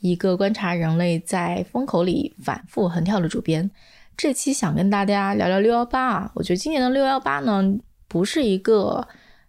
[0.00, 3.70] 一个观察人类在风口里反复横跳的主编，
[4.16, 6.32] 这期想跟大家聊聊六幺八啊。
[6.34, 7.62] 我觉得今年的六幺八呢，
[8.06, 9.06] 不是一个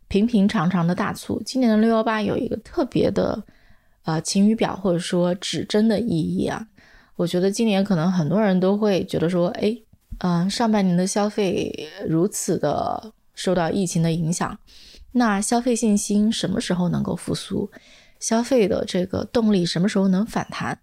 [0.08, 3.44] 平平常常的大促，今年的六幺八有一个特别的
[4.04, 6.68] 呃晴雨表或者说指针的意义啊。
[7.16, 9.78] 我觉得今年可能很多人都会觉得说，哎，
[10.20, 14.58] 嗯，上半年的消费如此的受到疫情的影响，
[15.12, 17.70] 那消费信心什么时候能够复苏？
[18.20, 20.78] 消费的这个动力什么时候能反弹？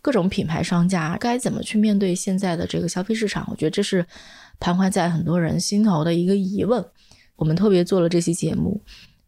[0.00, 3.46] 各种品牌商家该怎么去面对现在的这个消费市场？
[3.48, 4.04] 我觉得这是
[4.58, 6.84] 徘徊在很多人心头的一个疑问。
[7.36, 8.82] 我们特别做了这期节目，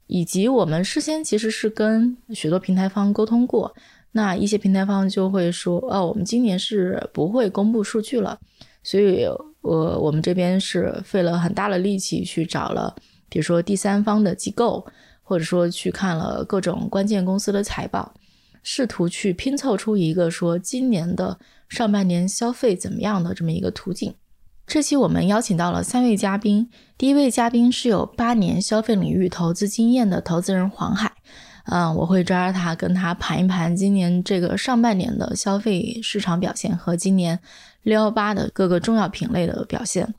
[0.09, 3.73] 以及我们事先其实是跟许多平台方沟通过，
[4.11, 8.37] 那一些平台方就会说：“哦，我们今年是不会公布数据了。”
[8.83, 9.25] 所以，
[9.63, 12.95] 我我们这边是费了很大的力气去找了，
[13.29, 14.85] 比如说第三方的机构。
[15.25, 18.15] 或者说去看了各种关键公司的财报，
[18.63, 24.15] 试图去拼凑出一个说今年的上半年消费怎么样的这么一个图景。
[24.67, 31.13] 这期我们邀请到了三位嘉宾，第一位嘉宾是有八年消费领域投资经验的投资人黄海，
[31.65, 37.39] 嗯，我会抓着他跟他盘一盘今年这个上半年的消费市场表现和今年
[37.83, 40.15] 六幺八的各个重要品类的表现。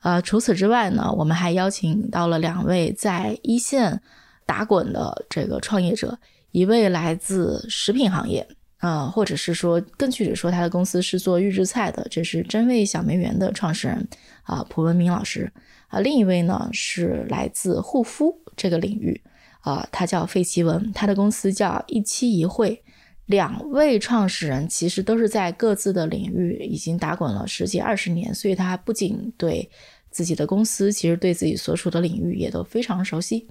[0.00, 4.02] 呃，除此之外呢，我们还邀请到了两位在一线。
[4.50, 6.18] 打滚的这个创业者，
[6.50, 8.44] 一位来自食品行业，
[8.78, 14.08] 啊，或者是说更具体说，他的公司是做预制菜的，这是真味小梅园的创始人
[14.42, 15.48] 啊，蒲文明老师
[15.86, 16.00] 啊。
[16.00, 19.22] 另一位呢是来自护肤这个领域
[19.60, 22.82] 啊，他叫费奇文，他的公司叫一期一会。
[23.26, 29.70] 两位创始人其实都是在各自的领域已经打滚了十几二十年，所以他不仅对
[30.10, 33.46] 自己的公司，其实对自己所处的领域也都非常熟悉。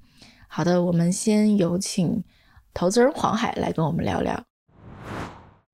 [0.52, 2.24] 好的，我们先有请
[2.74, 4.44] 投资人黄海来跟我们聊聊。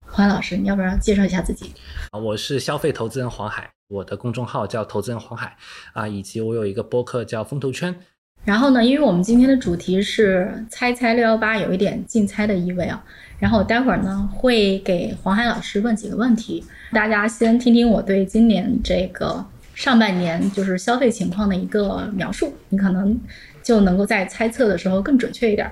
[0.06, 1.72] 黄老师，你要不要介绍一下自己？
[2.12, 5.56] 啊，我是消费投资人黄海，我的公众号叫投资人黄海
[5.94, 7.96] 啊，以及我有一个播客叫风投圈。
[8.44, 13.02] 然后呢，因为我们今天的主题是猜猜六幺八，有一点竞猜的意味啊。
[13.40, 16.62] 然后待会儿呢，会给黄海老师问几个问题，
[16.92, 19.44] 大家先听听我对今年这个
[19.74, 23.18] 上半年就是消费情况的一个描述，你可能。
[23.66, 25.70] 就能够在猜测的时候更准确一点。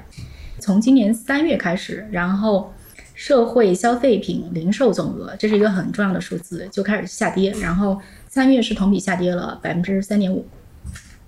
[0.60, 2.74] 从今年三月开始，然后
[3.14, 7.52] 社会消费品零售总额，这是一个很重要的数字，就开始下跌。
[7.62, 10.44] 然后三月是同比下跌了百分之三点五，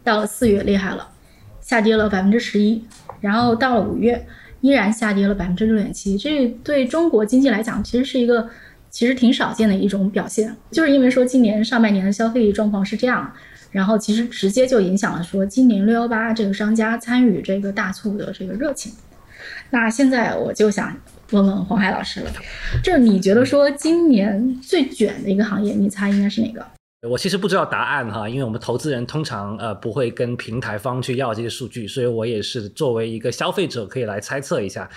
[0.04, 1.08] 到了四月厉害了，
[1.62, 2.84] 下跌了百分之十一，
[3.22, 4.26] 然后到了五月
[4.62, 6.18] 依然下跌了百分之六点七。
[6.18, 8.50] 这对中国经济来讲，其实是一个
[8.90, 13.32] 其实挺少见的一种表现，就是因为说今年上半年的消费状况是这样。
[13.76, 18.94] 然后其实直接就影响了说今年六幺八这个商家参与这个大促的这个热情。
[19.70, 20.96] 那现在我就想
[21.32, 22.32] 问问黄海老师了，
[22.82, 26.66] 就是你觉得说今年最卷的一个行业，你猜应该是哪个？
[27.10, 34.90] 我其实不知道答案哈，因为我们投资人通常呃不会跟平台方去要这些数据，所以我也是作为一个消费者可以来猜测一下。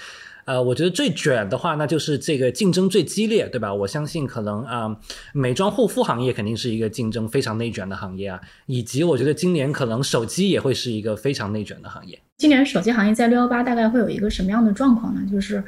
[0.49, 3.75] 呃，我觉得最卷的话，那就是这个竞争最激烈，对吧？
[3.75, 4.97] 我相信可能啊，
[5.35, 12.19] 美妆护肤行业肯定是一个竞争非常内卷的行业啊，以及我觉得今年可能手机也会是一个非常内卷的行业。
[12.39, 15.21] 今年手机行业在六幺八大概会有一个什么样的状况呢？
[15.31, 15.63] 就是，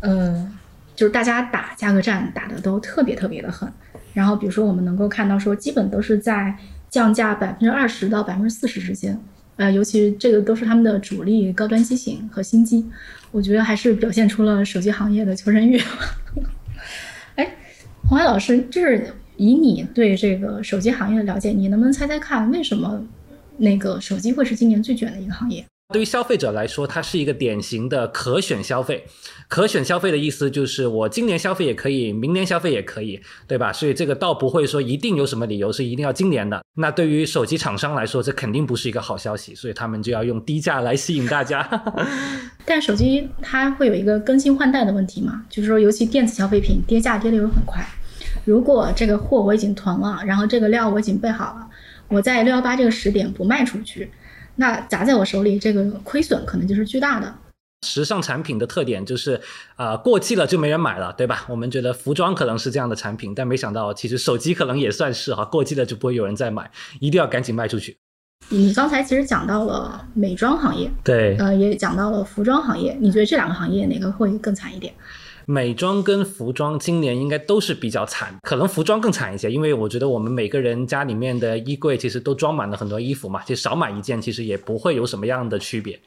[0.00, 0.52] 呃，
[0.94, 3.72] 就是大家打价格战打的都特别特别的狠，
[4.12, 6.54] 然后比如说我们能够看到说，基本都是在
[6.90, 9.18] 降价百分之二十到百分之四十之间。
[9.56, 12.86] 呃，尤其这个都是他们的主力高端机型和新机，
[13.30, 15.80] 我觉得还是表现出了手机行业的求生欲。
[17.36, 17.56] 哎，
[18.08, 23.02] 黄海老师，就是以你对这个手机行业的了解，你能不能猜猜看，为什么
[23.58, 25.64] 那个手机会是今年最卷的一个行业？
[25.92, 29.04] 对于消费者来说，它是一个典型的可选消费。
[29.48, 33.72] 可选消费的意思就是我今年消费也可以，明年消费也可以，对吧？
[33.72, 36.62] 所以这个倒不会说一定有什么理由是一定要今年的。
[36.76, 41.68] 那对于手机厂商来说，这肯定不是一个好消息，所以他们就要用低价来吸引大家。
[42.70, 45.44] 但手机它会有一个更新换代的问题嘛？
[45.50, 47.84] 就是说，尤其电子消费品跌价跌的又很快。
[48.44, 51.68] 如果这个货我已经囤了，然后这个料我已经备好了，
[52.06, 54.08] 我在六幺八这个时点不卖出去。
[54.54, 57.34] 那砸在我手里，这个亏损可能就是巨大的。
[57.84, 59.40] 时尚产品的特点就是，
[59.74, 61.44] 呃，过季了就没人买了，对吧？
[61.48, 66.70] 我们觉得服装可能是这样的产品，但没想到其实手机可能也算是哈，过季了就不会有人再买，
[67.00, 67.96] 一定要赶紧卖出去。
[68.48, 74.92] 你刚才其实讲到了美妆行业，对，呃，也讲到了服装行业，你觉得这两个行业哪个会更惨一点？
[75.46, 85.98] 美妆跟服装今年应该都是比较惨，可能服装更惨一些，因为我觉得我们每个人家里面的衣柜其实都装满了很多衣服嘛，就少买一件其实也不会有什么样的区别。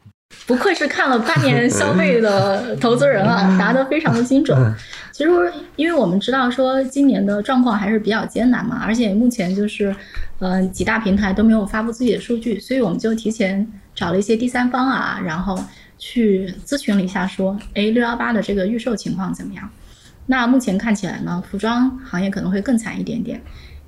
[0.45, 4.75] 不愧是看了八年消费的投资人啊，答得非常的精准。
[5.11, 5.29] 其实，
[5.75, 9.95] 因为我们知道说今年的状况还是比较艰难嘛，而且目前就是，
[10.39, 15.57] 呃，几大平台都没有发布自己的数据，所以我们就提前找了一些第三方啊，然后
[15.97, 19.69] 去咨询了一下，说，哎，六幺八的这个预售情况怎么样？
[20.25, 23.39] 那目前看起来呢，服装行业可能会更惨一点点。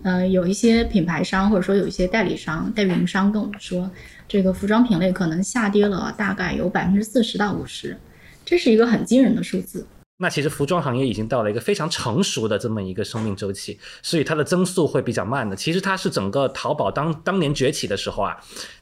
[0.03, 3.91] 呃，有一些品牌商或者说有一些代理商、代运营商跟我们说。
[4.27, 7.97] 这个服装品类可能下跌了大概有百分之四十到五十，
[8.43, 9.85] 这是一个很惊人的数字。
[10.17, 15.55] 那其实服装行业已经到了一个非常成熟的这么一个生命周期，所以它的增速会比较慢的。
[15.55, 18.37] 其实它是整个淘宝当当年崛起的时候啊。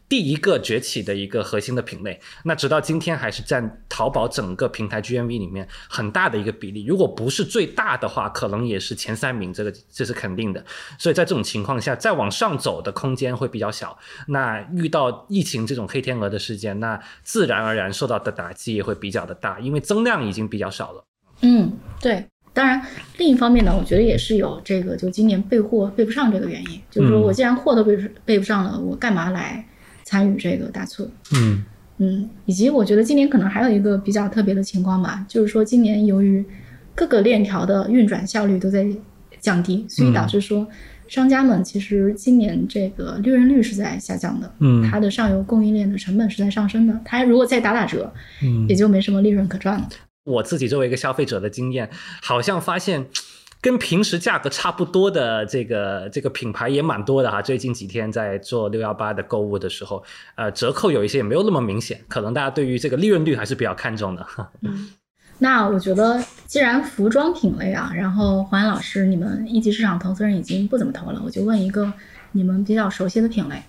[0.09, 6.85] 第一个崛起的一个核心的品类，那直到今天还是占淘宝整个平台 GMV 里面很大的一个比例。
[6.85, 10.63] 如果不是最大的话，可能也是前三名，这个这是肯定的。
[10.99, 13.97] 所以在这种情况下，再往上走的空间会比较小。
[14.27, 21.03] 那遇到疫情这种黑天鹅的事件，那自然而然受到的打击也会比较的大，因为增量已经比较少了。
[21.43, 22.25] 嗯，对。
[22.51, 22.81] 当然，
[23.17, 26.81] 另一方面呢，我觉得也是有这个，就今年备货备不上这个原因。
[26.89, 29.63] 就是说我既然货都备备不上了，我干嘛来？
[30.05, 31.63] 参与这个大促，嗯
[31.97, 36.43] 嗯，以及我觉得今年可能还有一个比较特别的情况吧，就是说今年由于
[36.93, 38.85] 各个链条的运转效率都在
[39.39, 40.67] 降低，所以导致说
[41.07, 48.13] 商家们其实今年这个利润率是在下降的，嗯，它的上游供应链的成本是在上升的，它如果再打打折，
[48.43, 49.87] 嗯，也就没什么利润可赚了。
[50.23, 51.89] 我自己作为一个消费者的经验，
[52.21, 53.07] 好像发现。
[53.61, 60.03] 跟平时价格差不多的这个这个品牌也蛮多的哈，最近几天在做六幺八的购物的时候，
[60.35, 64.27] 呃，折扣有一些也没有那么明显，可能大家对于这个利润率还是比较看重的。
[64.63, 64.89] 嗯，
[65.37, 71.93] 那我觉得既然服装品类啊，然后黄岩老师你们一级市场投资人已经不怎么投了，我就问一个
[72.33, 73.63] 你们比较熟悉的品类，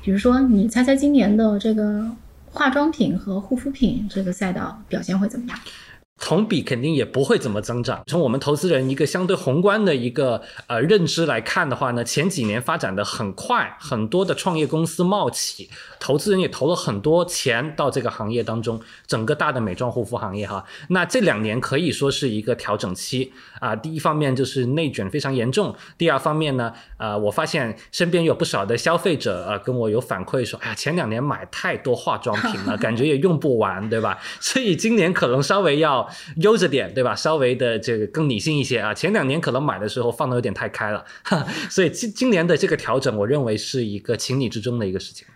[0.00, 2.08] 比如说你猜猜今年的这个
[2.46, 5.58] 化妆品和护肤品这个赛道表现会怎么样？
[6.20, 8.02] 同比肯定也不会怎么增长。
[8.06, 20.62] 从我们投资人一个相对宏观的一个呃认知来看的话呢，前几年发展的很快，很多的创业公司冒起，投资人也投了很多钱到这个行业当中，整个大的美妆护肤行业哈。
[20.90, 23.74] 那这两年可以说是一个调整期啊。
[23.74, 34.18] 第一方面就是内卷非常严重，第二方面呢，呃，我发现身边有不少的消费者呃跟我有反馈说，哎呀，前两年买太多化妆品了， 感觉也用不完，对吧？
[34.38, 36.08] 所以今年可能稍微要。
[36.36, 37.14] 悠着点，对吧？
[37.14, 38.94] 稍微的这个更理性一些啊。
[38.94, 41.04] 前两年可能买的时候放的有点太开了，
[41.70, 45.26] 所以今今年的这个调整，我认为是一个情理之中的一个事情。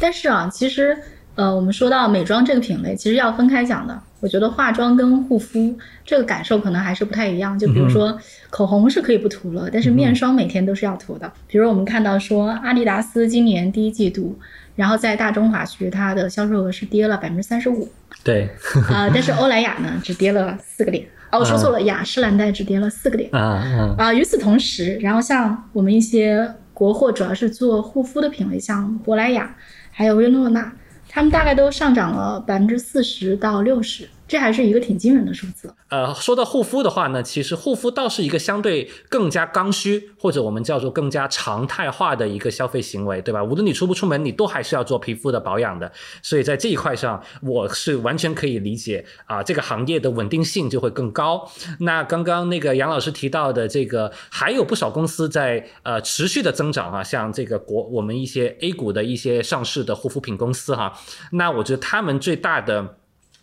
[0.00, 0.96] 但是啊，其实
[1.34, 4.00] 呃，我们说到美妆这个品类，其实要分开讲的。
[4.20, 7.58] 我觉得化妆跟护肤这个感受可能还是不太一样。
[7.58, 11.30] 就比如说口红是可以不涂了，但是面霜每天都是要涂的。
[11.46, 14.38] 比如我们看到说阿迪达斯今年第一季度。
[14.76, 17.88] 然后在大中华区，它的销售额是跌了百分之三十五。
[18.22, 18.48] 对，
[18.90, 21.06] 啊， 但是欧莱雅呢，只跌了四个点。
[21.30, 23.28] 哦，我说错了，雅诗兰黛只跌了四个点。
[23.32, 23.94] 啊啊。
[23.98, 29.54] 啊，与此同时，然后像我们一些国货，主要是做护肤的品类，像珀莱雅，
[29.90, 30.72] 还有薇诺娜，
[31.08, 34.08] 他们大概都上涨了百分之四十到六十。
[34.26, 35.72] 这还是一个挺惊人的数字。
[35.90, 43.44] 呃，说到护肤的话呢，其实护肤倒是一个相对更加刚需，或者我们叫做更加常态化的一个消费行为，对吧？
[43.44, 45.92] 无论你出不出门，你都还是要做皮肤的保养的。
[46.22, 51.48] 所以在这一块上，我是完全可以理解啊，这个行业的稳定性就会更高。
[51.80, 60.98] 那刚刚那个杨老师提到的这个，还有不少公司在呃持续的增长啊，像这个国我们一些 A 股的一些上市的护肤品公司哈，
[61.32, 62.96] 那我觉得他们最大的。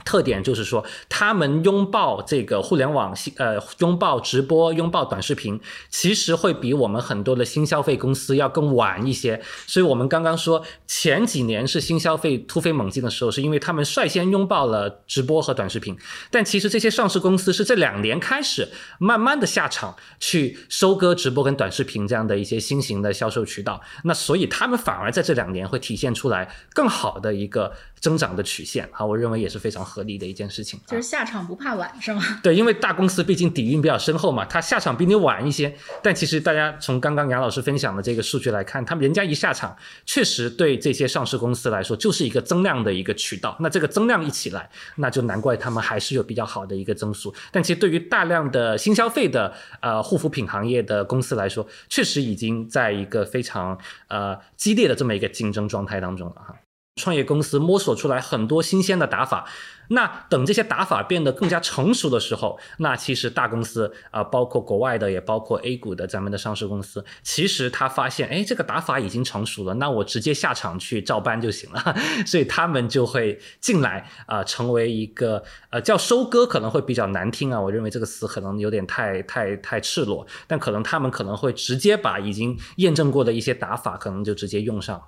[0.03, 9.41] 特点就是说，他们拥抱这个互联网，呃，拥抱直播，拥抱短视频，其实会比我们很多的新消费公司要更晚一些。
[9.67, 15.97] 所以，我们刚刚说前几年是新消费突飞猛进的时候，是因为他们率先拥抱了直播和短视频。
[16.29, 23.81] 但其实这些上市公司是这两年开始慢慢的下场去收割直播跟短视频这样的一些新型的销售渠道。
[24.03, 30.77] 那所以他们反而在这两年会体现出来更好的一个增长的曲线啊，我认为也是非常合理的一件事情。
[30.87, 32.21] 就是下场不怕晚，是吗？
[32.43, 35.73] 对，因为大公司毕竟底蕴比较深厚嘛，它下场比你晚一些。
[36.01, 43.55] 但其实大家从刚刚杨老师分享的这个数据来看，他们人家一下场，确实对这些上市公司来说就是一个增量的一个渠道。
[43.59, 47.31] 那这个增量一起来，那就难怪他们还是有比较好的一个增速。
[47.51, 53.77] 但其实对于大量的新消费的呃护肤品行业的公司来说，确实已经在一个非常
[54.07, 56.55] 呃激烈的这么一个竞争状态当中了哈。
[56.97, 59.47] 创业公司摸索出来很多新鲜的打法，
[59.87, 71.95] 那等这些打法变得更加成熟的时候，那其实大公司啊，包括国外的，也包括 A 股的咱们的上市公司，其实他发现，哎，这个打法已经成熟了，那我直接下场去照搬就行了，
[72.27, 85.01] 所以他们就会进来啊，成为一个呃叫收割可能会比较难听啊，我认为这个词可能有点太太太赤裸，但可能他们可能会直接把已经验证过的一些打法，可能就直接用上。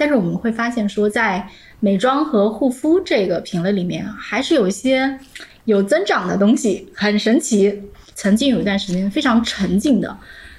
[0.00, 1.46] 但是我们会发现说，在
[1.78, 5.18] 美妆和护肤这个品类里面，还是有一些
[5.66, 7.82] 有增长的东西，很神奇。
[8.14, 10.14] 曾经有一段时间非常沉浸的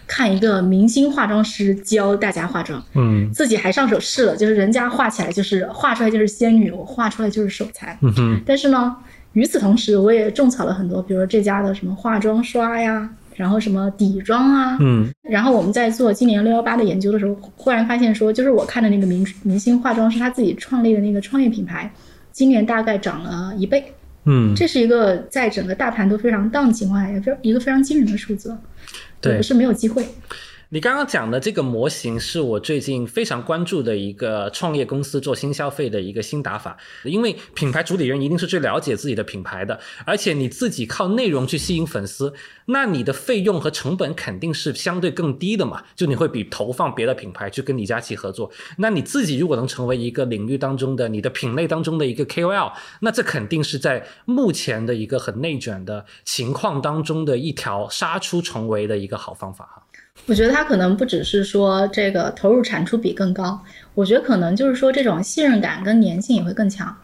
[0.07, 7.97] 看一个明星化妆师教大家化妆，嗯自己还上手试了，就是人家画起来就是画出来就是仙女，我画出来就是手残。
[8.01, 8.95] 嗯哼但是呢，
[9.33, 15.09] 与此同时，我也种草了很多，比如说这家的什么化妆刷呀，然后什么底妆啊，嗯。
[15.23, 21.91] 然后我们在做今年六幺八的研究的时候，忽然发现说，就是我看的那个明明星化妆师他自己创立的那个创业品牌，
[22.31, 23.93] 今年大概涨了一倍，
[24.25, 28.55] 嗯，这是一个在整个大盘都非常荡的情况下，也非一个非常惊人的数字，
[29.19, 29.37] 对。
[29.37, 30.05] 不是没有机会。
[30.73, 42.33] 你刚刚讲的这个模型是我最近非常关注的一个创业公司做新消费的一个新打法，因为品牌主理人一定是最了解自己的品牌的，而且你自己靠内容去吸引粉丝，
[42.67, 59.80] 那你的费用和成本肯定是相对更低的嘛，就你会比投放别的品牌去跟李佳琦合作，那你自己如果能成为一个领域当中的你的品类当中的一个 KOL，那这肯定是在目前的一个很内卷的情况当中的一条杀出重围的一个好方法哈。
[60.31, 63.61] 我觉得它可能不只是说这个投入产出比更高，
[63.93, 66.95] 我觉得可能就是说这种信任感跟粘性也会更强。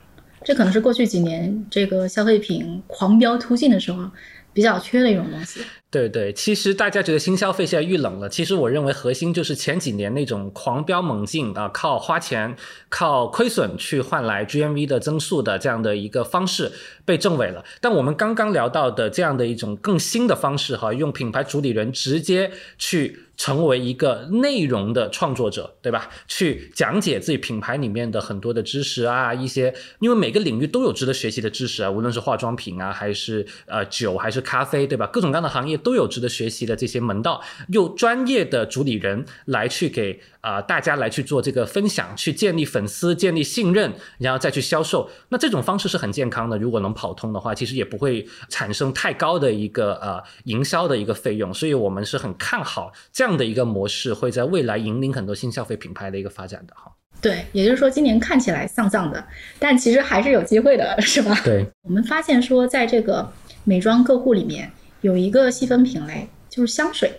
[0.46, 4.10] 这可能是过去几年这个消费品狂飙突进的时候
[4.54, 5.60] 比较缺的一种东西。
[5.90, 12.56] 对对，其实大家觉得新消费现在遇冷了，其实我认为核心就是前几年那种狂飙猛进啊，靠花钱、
[12.88, 16.72] 靠亏损去换来 GMV 的增速的这样的一个方式
[17.08, 17.64] 被证伪了。
[17.80, 23.22] 但我们刚刚聊到的这样的一种更新的方式哈，用品牌主理人直接去。
[23.38, 26.10] 成为一个内容的创作者，对吧？
[26.28, 35.06] 去讲解自己品牌里面的很多的知识啊，一些因为每个领域都有值得学习的知识啊，无论是化妆品啊，还是呃酒，还是咖啡，对吧？
[35.14, 45.08] 各种各样的行业都有值得学习的这些门道，用专业的主理人来去给啊、大家来去做这个分享，去建立粉丝，建立信任，然后再去销售。
[45.30, 53.38] 那这种方式是很健康的，如果能跑通的话，其实也不会产生太高的一个呃营销的一个费用，所以我们是很看好这样。
[53.38, 56.92] 的一个模式会在未来引领很多新消费品牌的一个发展的哈。
[57.22, 59.24] 对，也就是说今年看起来丧丧的，
[59.60, 61.40] 但其实还是有机会的，是吧？
[61.44, 63.32] 对，我们发现说，在这个
[63.64, 67.12] 美妆个护里面有一个细分品类，就是香水，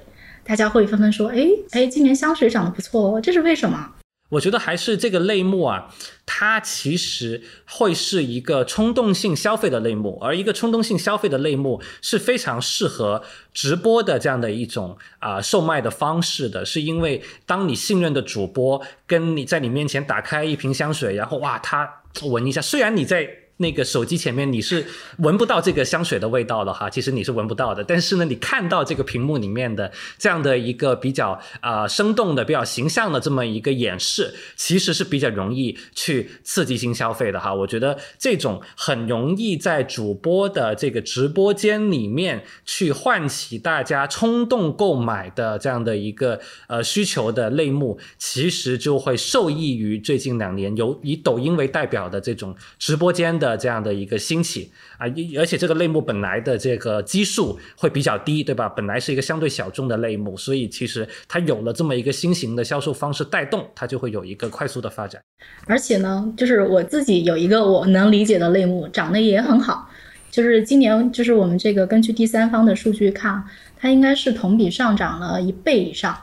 [0.43, 3.93] 大家会纷纷说，哎哎，今年香水涨得不错哦，这是为什么？
[4.31, 5.95] 我觉得还是这个类目啊，
[6.27, 23.48] 它其实会是一个冲动性消费的类目，而一个冲动性消费的类目是非常适合直播的这样的一种啊、售卖的方式的，是因为当你信任的主播跟你在你面前打开一瓶香水，然后哇，他闻一下，虽然你在。
[23.59, 24.87] 那个手机前面你是
[25.19, 27.83] 闻不到这个香水的味道的哈，其实你是闻不到的。
[27.83, 37.53] 但是呢，你看到这个屏幕里面的这样的一个比较啊、呃、生动的、比较形象的这么一个演示，其实是比较容易去刺激性消费的哈。
[37.53, 46.39] 我觉得这种很容易在主播的这个直播间里面去唤起大家冲动购买的这样的一个
[46.69, 53.48] 呃需求的类目，其实就会受益于最近两年由以抖音为代表的这种直播间的。
[53.51, 55.07] 的这样的一个兴起啊，
[55.39, 58.69] 而且这个类目本来的这个基数会比较低，对吧？
[58.69, 65.21] 本来是一个相对小众的类目，所以其实它有了这么一个新型的销售方式带动，它就会有一个快速的发展。
[65.67, 69.89] 而且呢，就是我自己有一个我能理解的类目，长得也很好。
[70.31, 73.43] 就是今年，就是我们这个根据第三方的数据看，
[73.79, 76.17] 它应该是同比上涨了一倍以上。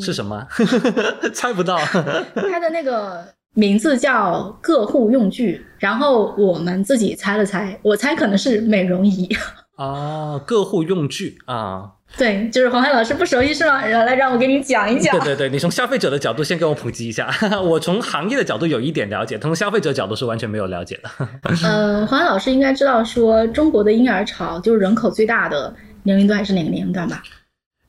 [0.00, 0.46] 是什么？
[1.32, 1.78] 猜不到。
[2.34, 3.26] 它的那个。
[3.54, 9.28] 名字叫个护用具，然后我们自己猜了猜，我猜可能是美容仪。
[9.76, 13.84] 哦， 个护用具啊，对，就是黄海老师不熟悉是吗？
[13.84, 15.16] 来让我给你讲一讲。
[15.20, 17.28] 对对对，你从消费者的角度先给我普及一下。
[17.64, 21.10] 我从行业的角度有一点了解，从消费者角度是完全没有了解的。
[21.64, 27.22] 呃，黄海老师应该知道，说中国的婴儿潮就是人口最大的年龄段是哪个年龄段吧？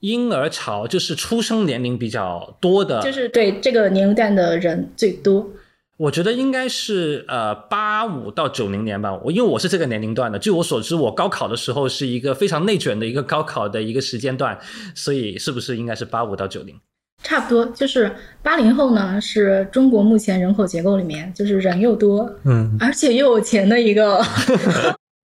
[0.02, 5.50] 婴儿潮就是出生年龄比较多的，就是对这个年龄段的人最多。
[5.98, 14.58] 我觉得应该是呃八五到九零年吧，我因为我是这个年龄段的，据我所知，我高考的时候是一个非常内卷的一个高考的一个时间段，
[14.96, 16.76] 所以是不是应该是八五到九零？
[17.22, 24.20] 差不多，就是八零后呢，是中国目前人口结构里面就是人又多，嗯，而且又有钱的一个。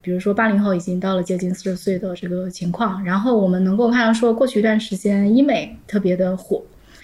[0.08, 6.64] 比如说八零后已经到了接近四十岁的这个情况，然后我们能够看到说，过去一段时间医美特别的火，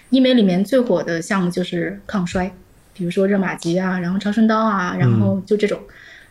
[0.09, 2.49] 医美里面最火的项目就是抗衰。
[2.93, 5.77] 比如说热玛吉啊，然后超声刀啊，然后就这种，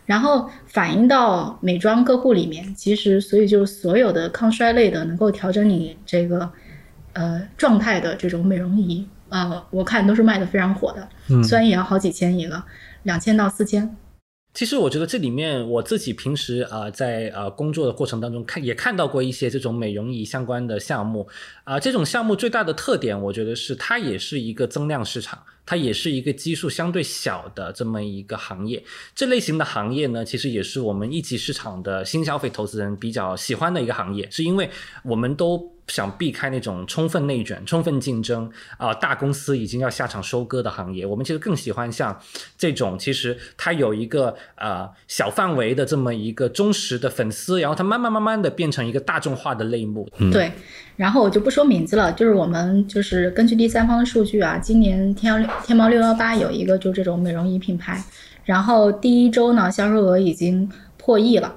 [0.06, 6.50] 然后反映到美妆客户里面，其实所以就是所有的抗衰类的能够调整你这个
[7.12, 11.06] 呃状态的这种美容仪呃，我看都是卖的非常火的，
[11.44, 12.62] 虽然也要好几千一个，
[13.02, 13.94] 两千到四千。
[14.54, 21.26] 其实我觉得这里面我自己平时啊在呃工作的过程当中看也看到过一些这种美容仪相关的项目
[21.64, 28.84] 啊，这种项目最大的特点我觉得是它也是一个增量市场，它也是一个基数相对小的这么一个行业。
[29.14, 34.68] 这类型的行业呢，其实也是我们一级市场的新消费投资人比较喜欢的一个行业，是因为
[35.02, 35.71] 我们都。
[35.88, 42.18] 想避开那种充分内卷、充分竞争啊，大公司已经要下场收割的行业，我们其实更喜欢像
[42.56, 50.08] 这种，其实它有一个呃小范围的这么一个忠实的粉丝，然后它慢慢慢慢的变成一个大众化的类目。
[50.32, 50.52] 对，
[50.96, 58.02] 然后我就不说名字了，就是我们就是根据第三方的数据啊，今年天幺天猫六幺八有一个就这种美容仪品牌，
[58.44, 61.56] 然后第一周呢销售额已经破亿了，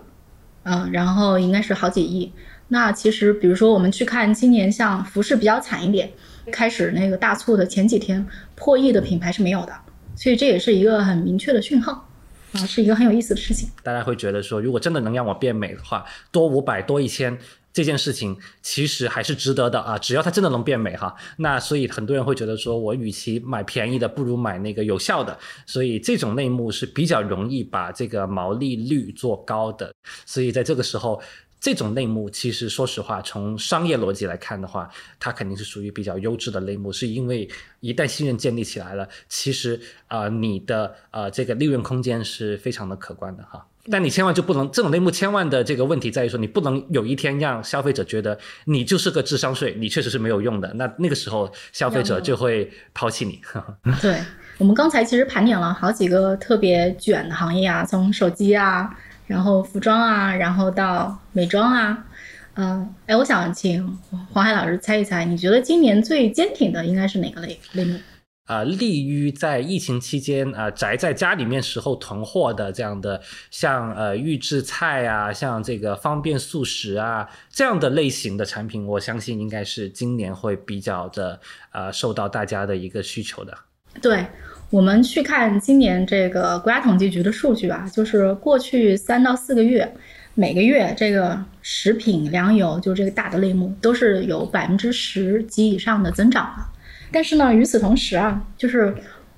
[0.63, 2.33] 嗯，然后应该是好几亿。
[2.67, 6.11] 那其实，比如说我们去看今年像服饰比较惨一点，
[6.51, 9.73] 开始那个大促的前几天破亿的品牌是没有的，
[10.15, 12.09] 所以这也是一个很明确的讯号，
[12.53, 13.69] 啊，是一个很有意思的事情。
[13.83, 17.37] 大家会觉得说，如果真的能让我变美的话，多五百多一千
[17.71, 21.15] 这件事情其实还是值得的啊，只要它真的能变美哈。
[21.37, 25.37] 那所以很多人会觉得说，我与其买便宜的，不如买那个有效的。
[25.67, 29.93] 所以这种内幕是比较容易把这个毛利率做高的。
[30.25, 31.21] 所以在这个时候。
[31.59, 34.87] 这种类目其实，说实话，从商业逻辑来看的话，
[35.19, 43.65] 它肯定是属于比较优质的类目，是因为一旦信任建立起来了，其实啊，你的呃这个利润空间是非常的可观的哈。
[43.89, 50.71] 但你千万就不能这种类目，千万的这个问题在于说，你不能有一天让消费者觉得你就是个智商税，你确实是没有用的。
[50.73, 53.39] 那那个时候，消费者就会抛弃你。
[54.01, 54.19] 对
[54.57, 58.95] 我们刚才其实盘点了好几个特别卷的行业啊，从手机啊。
[59.27, 62.05] 然后服装啊，然后到美妆啊，
[62.53, 63.97] 嗯，哎，我想请
[64.31, 67.99] 黄海老师猜一猜，你觉得今年最坚挺的应该是哪个类类目？
[68.45, 81.39] 啊，利于在疫情期间啊宅在家里面时候囤货的这样的，像呃预制菜啊，像这个方便速食啊这样的类型的产品，我相信应该是今年会比较的
[81.71, 83.57] 呃受到大家的一个需求的。
[83.99, 84.23] 对。
[84.71, 89.93] 我们去看今年这个国家统计局的数据啊，就是过去三到四个月，
[90.33, 96.65] 每个月这个食品粮油就这个大的类目都是有百分之十及以上的增长的。
[97.11, 98.93] 但是呢，与此同时啊，就是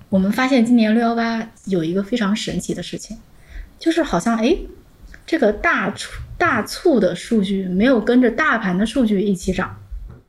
[0.10, 3.18] 我们发现今年六幺八有一个非常神奇的事情，
[3.78, 4.58] 就是好像哎，
[5.26, 9.78] 这个大促大促的数据没有跟着大盘的数据一起涨。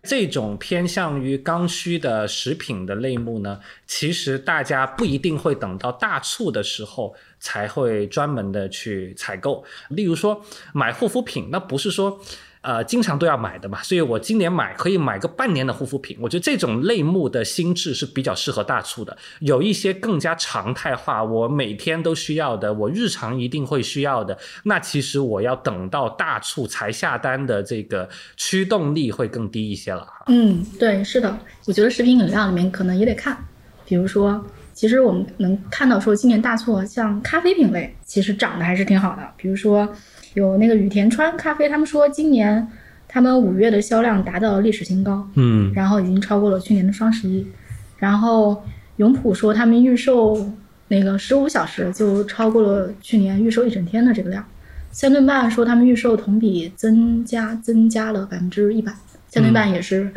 [0.08, 9.62] 这种偏向于刚需的食品的类目呢，其实大家不一定会等到大促的时候才会专门的去采购。
[9.90, 10.42] 例如说
[10.72, 12.18] 买护肤品，那不是说。
[12.60, 16.16] 呃，经常都要买的嘛，所以我今年买可以买个半年的护肤品。
[16.20, 19.16] 我觉得这种类目的心智是比较适合大促的。
[19.40, 30.06] 有一些更加常态化，我每天都需要的，我日常一定会需要的，那其实我要等到大促才下单的这个驱动力会更低一些了。
[30.26, 33.38] 嗯，对，是的，我觉得食品饮料里面可能也得看，
[33.86, 34.44] 比如说，
[34.74, 39.88] 其实我们能看到说今年大促像咖啡品类其实涨得还是挺好的，比如说。
[40.34, 42.66] 有那个雨田川咖啡，他们说今年
[43.06, 47.46] 他们五月的销量达到了历史新高，嗯，然后已经超过了去年的双十一。
[47.96, 48.62] 然后
[48.96, 50.48] 永璞说他们预售
[50.88, 54.44] 那个十五小时就超过了去年预售一整天的这个量。
[54.90, 58.92] 三顿半说他们预售同比增加增加了百分之一百，
[59.28, 60.10] 三顿半也是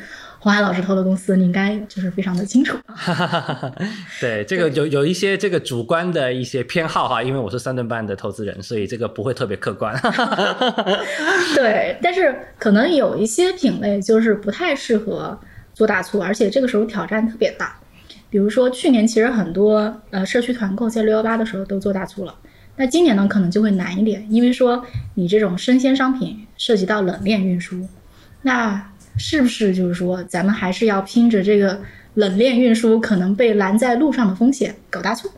[0.43, 2.75] 黄海老师投的公司，你应该就是非常的清楚。
[4.19, 9.95] 对，这个有有一些这个主观的一些偏好哈，因为我是三顿半的投资人，所以这个不会特别客观。
[11.53, 15.39] 对，但是可能有一些品类就是不太适合
[15.75, 17.77] 做大促，而且这个时候挑战特别大。
[18.31, 22.33] 比如说去年其实很多呃社区团购在六幺八的时候都做大促了，
[22.77, 27.87] 那今年呢可能就会难一点，因为说你这种生鲜商品涉及到冷链运输，
[28.41, 31.79] 那是不是就是说咱们还是要拼着这个
[32.15, 35.29] 冷链运输可能被拦在路上的风险搞大促，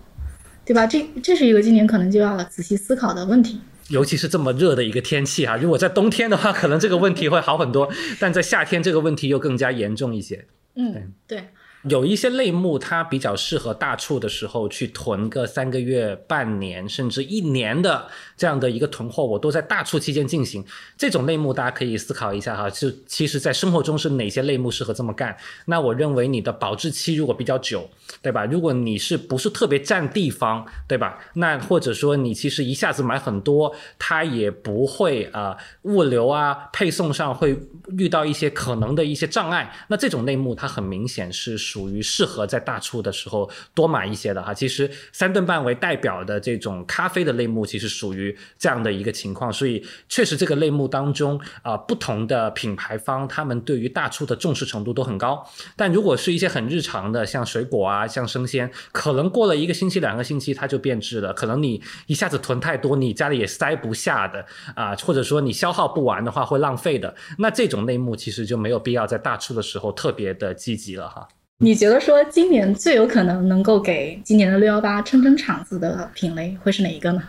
[0.66, 0.88] 对吧？
[0.88, 3.60] 这这是一个今年可能就要仔细思考的问题。
[3.90, 10.46] 尤其是这么热的一个天气哈，如果在冬天的话，可能这个问题会好很多，但在夏天这个问题又更加严重一些。
[10.76, 11.50] 嗯，对。
[11.90, 20.64] 有一些类目，它比较适合大促的时候去囤个三个月、半年甚至一年的这样的一个囤货，我都在大促期间进行。
[20.98, 25.36] 这种类目大家可以思考一下哈，就其实在生活中是哪些类目适合这么干？
[25.66, 27.90] 那我认为你的保质期如果比较久，
[28.22, 28.46] 对吧？
[28.46, 31.20] 如果你是不是特别占地方，对吧？
[31.34, 37.60] 那或者说你其实一下子买很多，它也不会啊物流啊配送上会
[37.98, 39.76] 遇到一些可能的一些障碍。
[39.90, 41.58] 那这种类目它很明显是。
[41.74, 55.44] 属于适合在大促的时候多买一些的哈，其实三顿半为代表的这种咖啡的类目，其实属于这样的一个情况，所以确实这个类目当中啊，不同的品牌方他们对于大促的重视程度都很高。
[55.76, 71.28] 但如果是一些很日常的，像水果啊，像生鲜，可能过了一个星期、两个星期它就变质了，可能你一下子囤太多，你家里也塞不下的啊，或者说你消耗不完的话会浪费的，那这种类目其实就没有必要在大促的时候特别的积极了哈。
[71.64, 77.24] 你觉得说今年最有可能能够给今年的六幺八撑撑场子的品类会是哪一个呢？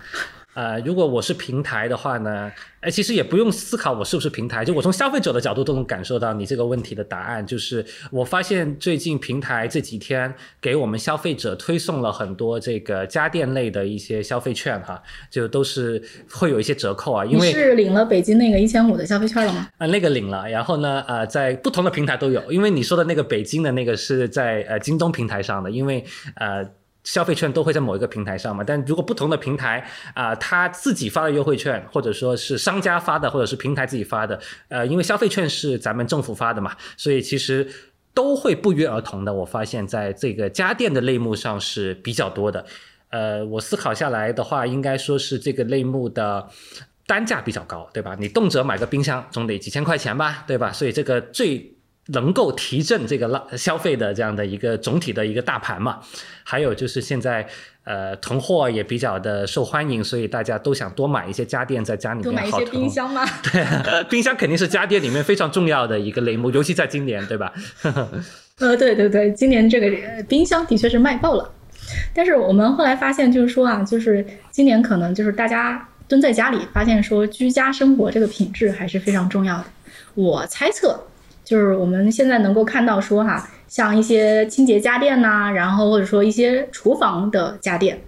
[0.54, 2.50] 呃，如果我是平台的话呢？
[2.80, 7.44] 哎，其实也不用思考我是不是平台，就我从消费者的角度都能感受到你这个问题的答案。
[7.44, 17.24] 就是我发现最近平台这几天给我们消费者推送了很多这个家电类的一些消费券哈，就都是会有一些折扣啊。
[17.24, 19.66] 因为是领了北京那个一千五的消费券了吗？
[19.78, 20.46] 啊，那个领了。
[20.50, 22.52] 然后呢，呃，在不同的平台都有。
[22.52, 26.04] 因为你说的那个北京的那个是在呃京东平台上的，因为
[26.36, 26.64] 呃。
[27.04, 28.64] 消费券都会在某一个平台上嘛？
[28.66, 37.70] 但如果不同的平台啊，他自己发的优惠券，或者说是商家发的，或者是平台自己发的，呃，因为消费券是咱们政府发的嘛，所以其实
[38.14, 39.32] 都会不约而同的。
[39.32, 42.64] 我发现在这个家电的类目上是比较多的。
[43.10, 46.48] 呃，我思考下来的话，应该说是这个类目的
[47.06, 48.16] 单价比较高，对吧？
[48.18, 50.72] 你动辄买个冰箱总得几千块钱吧，对吧？
[50.72, 51.73] 所以这个最。
[52.08, 56.00] 能够提振这个浪消费的这样的一个总体的一个大盘嘛，
[56.42, 57.46] 还有就是现在
[57.84, 62.24] 呃囤货也比较的受欢迎，所以大家都想多买一些家电在家里面。
[62.24, 63.24] 多买一些冰箱吗？
[63.42, 67.52] 对，冰箱肯定是家电里面非常重要的一个类目，尤其在今年，对吧？
[68.60, 71.50] 呃，对对对，今年这个冰箱的确是卖爆了。
[72.14, 79.64] 但是我们后来发现，就是说啊，就是今年可能就是大家蹲在家里，发现说居家生活这个品质还是非常重要的。
[80.14, 81.02] 我猜测。
[81.44, 88.00] 就是我们现在能够看到说哈，像一些清洁家电呐，然后或者说一些厨房的家电，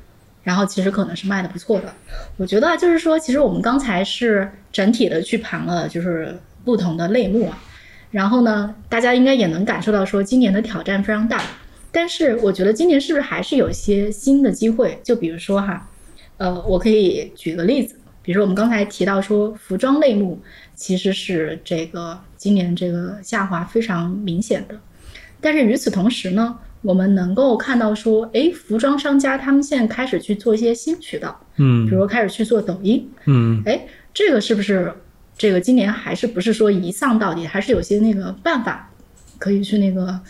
[0.43, 1.93] 然后其实可能是卖的不错的。
[2.39, 7.59] 我觉得就是说，其实我们刚才是整体的去盘了，就是不同的类目啊。
[8.11, 11.43] 然后呢，大家应该也能感受到说，今年的挑战非常大。
[11.93, 14.99] 但是我觉得今年是不是还是有一些新的机会？
[15.03, 15.89] 就比如说哈，
[16.39, 17.97] 呃，我可以举个例子，
[18.27, 20.39] 比如说我们刚才提到说服装类目。
[20.79, 24.79] 其实是这个今年这个下滑非常明显的，
[25.41, 34.93] 但是与此同时呢，我们能够看到说，哎，服装商家他们现在开始去做一些新渠道，嗯，比如开始去做抖音，嗯，哎，这个是不是
[35.39, 38.93] 这个今年还是不是说一丧到底，还是有些那个办法
[39.39, 40.21] 可以去那个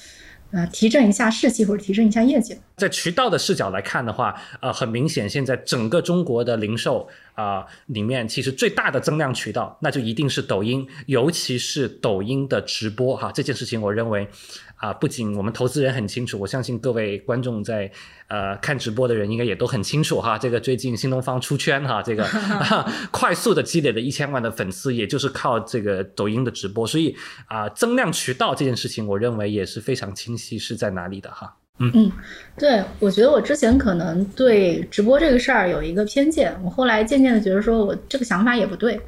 [0.56, 2.56] 呃提振一下士气或者提升一下业绩？
[2.76, 7.08] 在渠道的视角来看的话，呃，很明显现在整个中国的零售。
[7.36, 13.30] 啊，里面其实最大的增量渠道，那就一定是抖音，尤其是抖音的直播哈。
[13.30, 14.26] 这件事情，我认为
[14.76, 17.90] 啊，不仅我们投资人很清楚，我相信各位观众在
[18.28, 20.36] 呃看直播的人应该也都很清楚哈。
[20.36, 22.26] 这个最近新东方出圈哈，这个
[23.10, 26.86] 快速的积累了一千万的粉丝，也就是靠这个抖音的直播。
[26.86, 31.56] 所以啊，增量渠道这件事情，我认为也是非常清晰是在哪里的哈。
[31.78, 32.12] 嗯嗯，
[32.58, 38.98] 对，我觉得我之前可能对直播这个事儿有一个偏见，我后来渐渐的觉得说我这个想法也不对。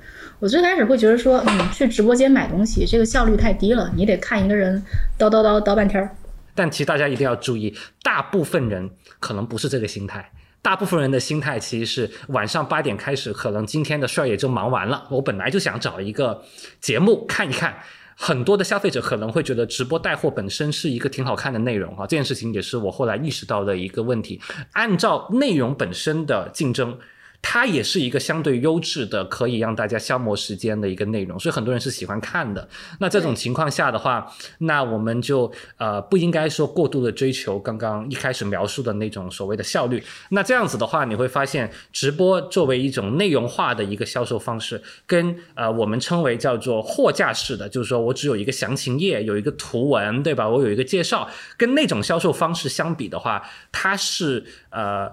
[0.41, 4.81] 我最开始会觉得说，嗯，去直播间买东西这个效率太低了，你得看一个人
[5.19, 6.15] 叨叨叨叨半天儿。
[6.55, 7.75] 但其实大家一定要注意，
[8.05, 10.31] 大部分人可能不是这个心态，
[10.63, 16.41] 大部分人的心态其实是晚上八点开始，可能今天的事儿也就忙完了，我本来就想找一个
[16.81, 17.75] 节目看一看。
[18.15, 24.41] 很多的消费者可能会觉得直播带货本身是一个挺好看的内容啊，这件事情也是我后来意识到的一个问题。
[24.73, 26.97] 按照内容本身的竞争。
[27.41, 32.69] 它也是一个相对优质的，可以让大家消磨时间的一个内容，所以很多人是喜欢看的。
[33.01, 40.03] 那这种情况下的话，那我们就呃不应该说过度的追求刚刚一开始描述的那种所谓的效率。
[40.31, 50.47] 那这样子的话，你会发现直播作为一种内容化的一个销售方式，跟呃我们称为叫做货架式的，就是说我只有一个详情页，有一个图文，对吧？
[50.47, 55.11] 我有一个介绍，跟那种销售方式相比的话，它是呃。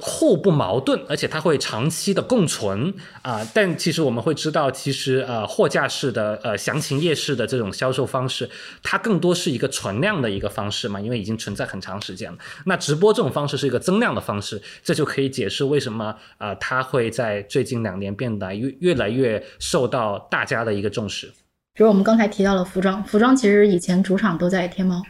[0.00, 3.46] 互不矛盾，而且它会长期的共存啊。
[3.52, 8.48] 但其实我们会知道，其实呃货架式的呃详情页式的这种销售方式，
[8.82, 12.38] 它更多是一个存量的一个方式嘛，因为已经存在很长时间了。
[12.64, 21.26] 那直播这种方式是一个增量的方式，这就可以解释为什么啊它会在最近两年变得越越来越受到大家的一个重视。
[21.74, 25.02] 比如我们刚才提到了服装，服装其实以前主场都在天猫，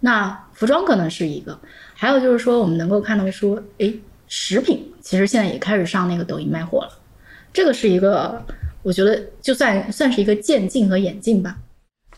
[0.00, 1.58] 那服装可能是一个，
[1.94, 3.92] 还有就是说我们能够看到说，哎。
[4.28, 6.92] 食品其实现在也开始上那个抖音卖货了，
[7.52, 8.44] 这个是一个，
[8.82, 11.56] 我觉得就算算是一个渐进和演进吧。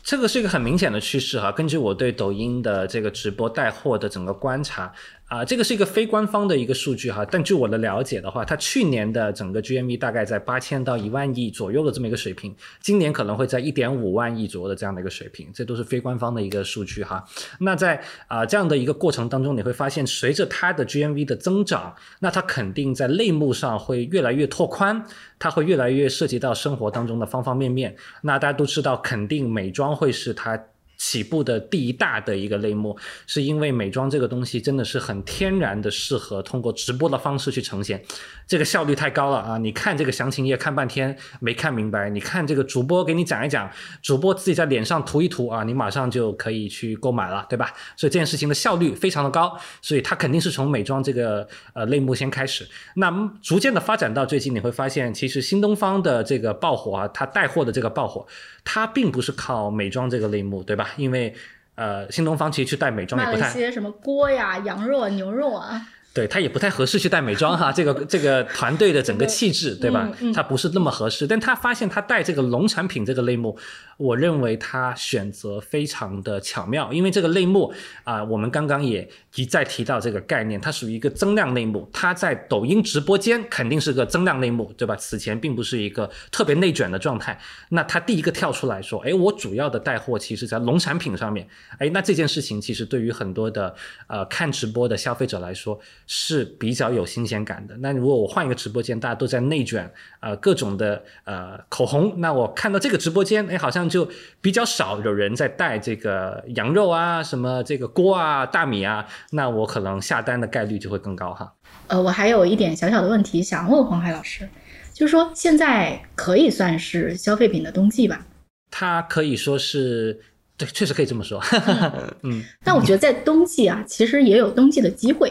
[0.03, 4.91] 这个是一个很明显的趋势哈，根据我对抖音的这个直播带货的整个观察。
[5.29, 17.23] 啊，这个是一个非官方的一个数据哈，但据我的了解的话，它去年的整个 GMV 大概在八千到一万亿左右的这么一个水平，今年可能会在一点五万亿左右的这样的一个水平，这都是非官方的一个数据哈。
[17.61, 25.05] 那在啊这样的一个过程当中，你会发现，随着它的 GMV 的增长，那它肯定在类目上会越来越拓宽，
[25.39, 27.95] 它会越来越涉及到生活当中的方方面面。
[28.23, 30.59] 那大家都知道，肯定美妆会是它。
[30.99, 38.03] 起步的第一大的一个类目，是因为美妆这个东西真的是很天然的适合通过直播的方式去呈现，
[38.47, 39.59] 这个效率太高了啊！
[39.59, 43.71] 你看这个详情页看半天没看明白，你看这个主播给你讲一讲，
[44.03, 47.73] 主播自己在脸上涂一涂啊，你马上就可以去购买了，对吧？
[47.97, 53.09] 所以这件事情的效率非常的高，所以它肯定是从美妆这个呃类目先开始，那
[53.41, 58.27] 逐渐的发展到最近，你会发现其实新东方的这个爆火啊，它带货的这个爆火，
[58.65, 60.88] 它并不是靠美妆这个类目，对吧？
[60.97, 61.35] 因为，
[61.75, 63.49] 呃，新东方其实去带美妆也不太。
[63.49, 65.81] 一些什么锅呀、羊肉啊、牛肉啊。
[66.15, 70.11] 对他也不太合适去带美妆哈， 这个这个团队的整个气质，对吧？
[70.35, 71.27] 他不是那么合适。
[71.27, 73.57] 但他发现他带这个农产品这个类目，
[73.99, 84.97] 我认为他选择非常的巧妙，因为这个类目啊，我们刚刚也一再提到这个概念，它属于一个增量类目，它在抖音直播间肯定是个增量类目，对吧？
[84.97, 87.39] 此前并不是一个特别内卷的状态。
[87.69, 91.47] 那他第一个跳出来说，哎，我主要的带货其实在农产品上面，
[91.79, 93.73] 哎，那这件事情其实对于很多的
[94.09, 95.79] 呃看直播的消费者来说。
[96.11, 97.77] 是比较有新鲜感的。
[97.77, 99.89] 那如果我换一个直播间，大家都在内卷，
[100.21, 104.09] 呃，各种的呃口红，那我看到这个直播间，哎，好像就
[104.41, 111.53] 比较少有人在带这个羊肉啊，什么这个锅啊、大米啊，那我可能下单的概率就会更高哈。
[111.89, 114.49] 呃，我还有一点小小的问题想问黄海老师，
[114.95, 118.25] 就是说现在可以算是消费品的冬季吧？
[118.71, 120.19] 它可以说是，
[120.57, 121.39] 对，确实可以这么说。
[122.25, 125.31] 嗯，但我觉得在冬季啊，其实也有冬季的机会。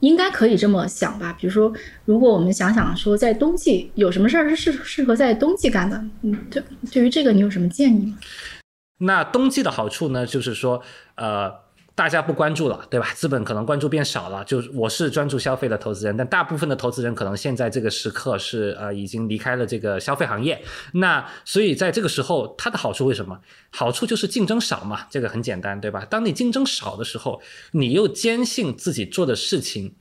[0.00, 1.72] 应该可以这么想吧，比如说，
[2.04, 8.18] 如果我们想想说，在冬季有什么事儿是适适合在冬季干的，嗯，对，对于这个你有什么建议吗？
[8.98, 10.82] 那冬季的好处呢，就是说，
[11.16, 11.67] 呃。
[11.98, 13.12] 大家不关注了，对吧？
[13.12, 14.44] 资本可能关注变少了。
[14.44, 20.62] 就我是专注消费的投资人，但大部分的投资人可能现在这个时刻是呃已经离开了这个消费行业。
[20.92, 23.40] 那所以在这个时候，它的好处为什么？
[23.70, 26.04] 好处就是竞争少嘛，这个很简单，对吧？
[26.04, 29.96] 当你竞争少的时候，你又坚信自己做的事情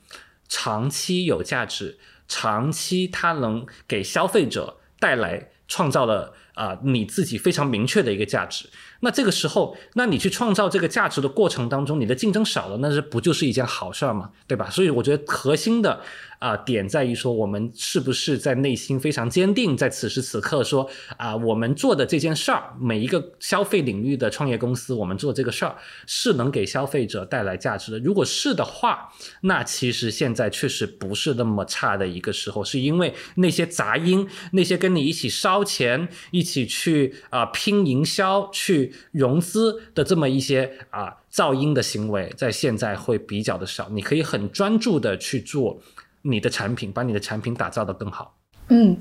[0.48, 8.66] 长期有价值，长期它能给消费者带来创造了啊你自己非常明确的一个价值。
[9.02, 14.32] 那这个时候，那你去创造这个价值的过程当中，你的竞争少了，那是不就是一件好事儿吗？
[14.48, 14.70] 对吧？
[14.70, 16.02] 所以我觉得核心的。
[16.40, 28.00] 啊，点在于说，我们是不是在内心非常坚定，在此时此刻说啊，我们做的这件事儿，每一个消费领域的创业公司，我们做这个事儿是能给消费者带来价值的。
[28.00, 45.82] 如果是的话，那其实现在确实不是那么差的一个时候，是因为那些杂音，那些跟你一起烧钱、一起去啊拼营销、去融资的这么一些啊噪音的行为，在现在会比较的少，你可以很专注的去做。
[46.22, 48.36] 你的产品，把你的产品打造的更好。
[48.70, 48.98] 嗯，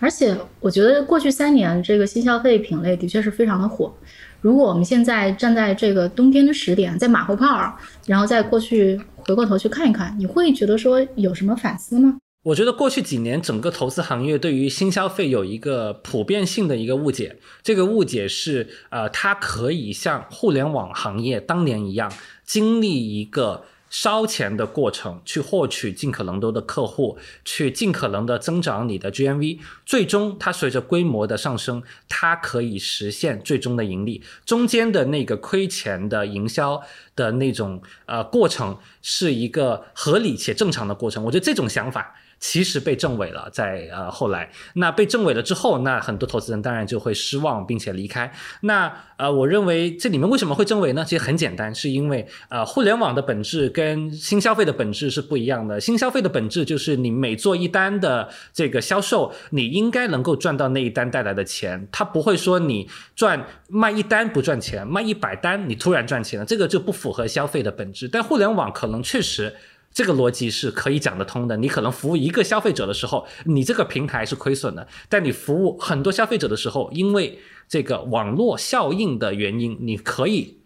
[0.00, 3.94] 而且我觉得过去三年这个新消费品类的确是非常的火。
[4.40, 12.16] 如果我们现在站在这个冬天的时点，在马后炮，然后再过去回过头去看一看，你会觉得说有什么反思吗？
[12.44, 22.10] 我觉得过去几年整个投资行业对于新消费有一个普遍性的一个误解，这个误解是，呃，它可以像互联网行业当年一样
[22.44, 23.66] 经历一个。
[23.92, 34.22] 烧钱的过程，去获取尽可能多的客户，去尽可能的增长你的 GMV，最终它随着规模的上升，它可以实现最终的盈利。
[34.46, 36.82] 中间的那个亏钱的营销
[37.14, 41.22] 的那种呃过程，是一个合理且正常的过程。
[41.24, 42.16] 我觉得这种想法。
[42.42, 48.30] 其实被证伪了，在呃后来，那被证伪了之后，那很多投资人当然就会失望，并且离开。
[48.62, 51.04] 那呃，我认为这里面为什么会证伪呢？
[51.04, 55.80] 其实很简单，是因为呃，互联网的本质跟新消费的本质是不一样的。
[55.80, 68.08] 新消费的本质就是你每做一单的这个销售，你应该能够赚到那一单带来的钱，它不会说你赚卖一单不赚钱，卖一百单你突然赚钱了，这个就不符合消费的本质。
[68.08, 69.54] 但互联网可能确实。
[69.92, 71.56] 这个逻辑是可以讲得通的。
[71.56, 80.61] 你可能服务一个消费者的时候，你这个平台是亏损的；但你服务很多消费者的时候，因为这个网络效应的原因，你可以。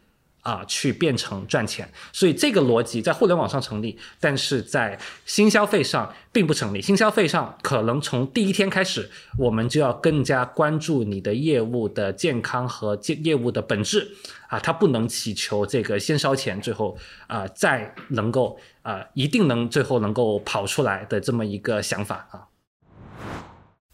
[0.47, 6.81] 啊，去变成赚钱，所以这个逻辑在互联网上成立，但是在新消费上并不成立。
[6.81, 14.09] 新消费上可能从第一天开始，我们就要更加关注你的业务的健康和业业务的本质
[14.47, 22.47] 啊，它不能祈求这个先烧钱，最后啊再能够啊一定能最后能够跑出来的这么一个想法啊。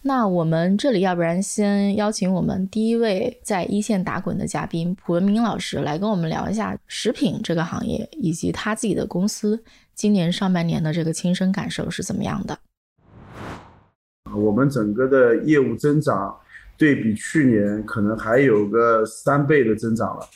[0.05, 9.63] 那我们这里要不然先邀请我们第一位在一线打滚的嘉宾蒲文明老师来跟我们聊一下食品这个行业以及他自己的公司
[9.95, 12.59] 今年上半年的这个亲身感受是怎么样的？
[14.35, 16.37] 我们整个的业务增长
[16.77, 20.29] 对比去年可能还有个三倍的增长了。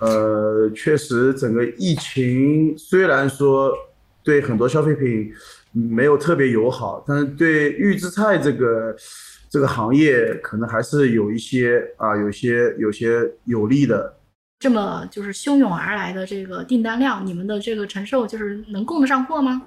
[0.00, 3.72] 呃，确实整个疫情虽然说
[4.22, 5.32] 对很多消费品。
[5.76, 8.96] 没有特别友好，但是对预制菜这个
[9.50, 14.16] 这个行业可能还是有一些啊，有些有些有利的。
[14.58, 19.60] 这么就是汹涌而来的这个订单量，你们的这个承受就是能供得上货吗？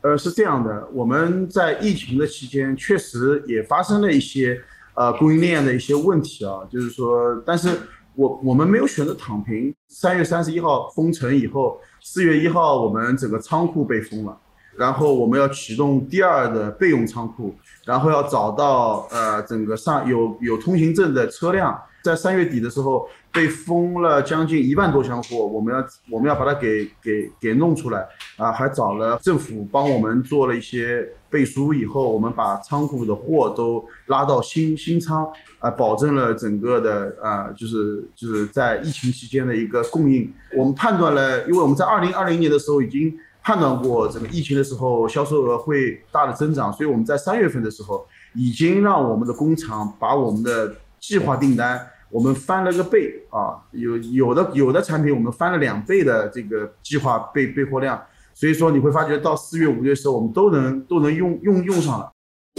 [0.00, 4.60] 呃，是这样的，我们在疫情的期间确实也发生了一些
[4.94, 7.68] 呃供应链的一些问题啊，就是说，但是
[8.16, 9.72] 我我们没有选择躺平。
[9.86, 14.36] 三月三十一号封城以后，四月一号我们整个仓库被封了。
[14.78, 17.52] 然后我们要启动第二的备用仓库，
[17.84, 40.32] 然后要找到呃整个上有有通行证的车辆，在三月底的时候被封了将近一万多箱货，我们要我们要把它给给给弄出来啊，还找了政府帮我们做了一些背书，以后我们把仓库的货都拉到新新仓啊，保证了整个的啊就是就是在疫情期间的一个供应。
[40.56, 43.12] 我们判断了，因为我们在二零二零年的时候已经。
[43.48, 51.80] 判断过整个疫情的时候销售额会大的增长，所以我们在三月份的时候已经让我们的工厂把我们的计划订单
[52.10, 57.98] 我们翻了个倍啊，有有的有的产品我们翻了两倍的这个计划备备货量，
[58.34, 62.12] 所以说你会发觉到四月五月的时候我们都能都能用用用上了。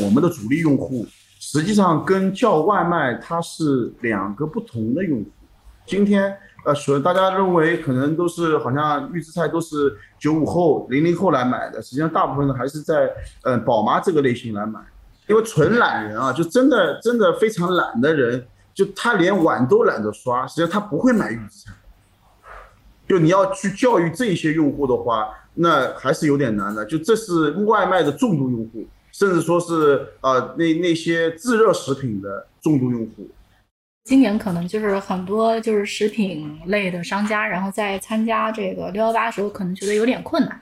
[0.03, 1.05] 我们的主力用户
[1.39, 5.25] 实际上跟叫外卖它是两个不同的用户，
[5.85, 6.35] 今天。
[6.69, 14.79] 呃，所大家认为可能都是好像预制菜都是九五后、零零后来买的，实际上大部分的还是在嗯宝妈这个类型来买，
[15.25, 21.73] 因为纯懒人啊，就真的真的非常懒的人，就他连碗都懒得刷，实际上他不会买预制菜。
[23.07, 26.85] 就你要去教育这些用户的话，那还是有点难的。
[26.85, 33.27] 就这是外卖的重度用户，甚至说是呃那那些自热食品的重度用户。
[34.09, 40.59] 今年可能就是很多就是食品类的商家，然后在参加这个六幺八的时候，可能觉得有点困难，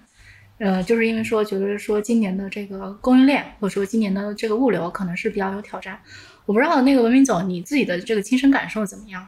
[0.57, 5.97] 呃，就是因为说觉得说今年的这个供应链或者说今年的这个物流可能是比较有挑战。
[6.45, 9.25] 我不知道那个文明总你自己的这个亲身感受怎么样？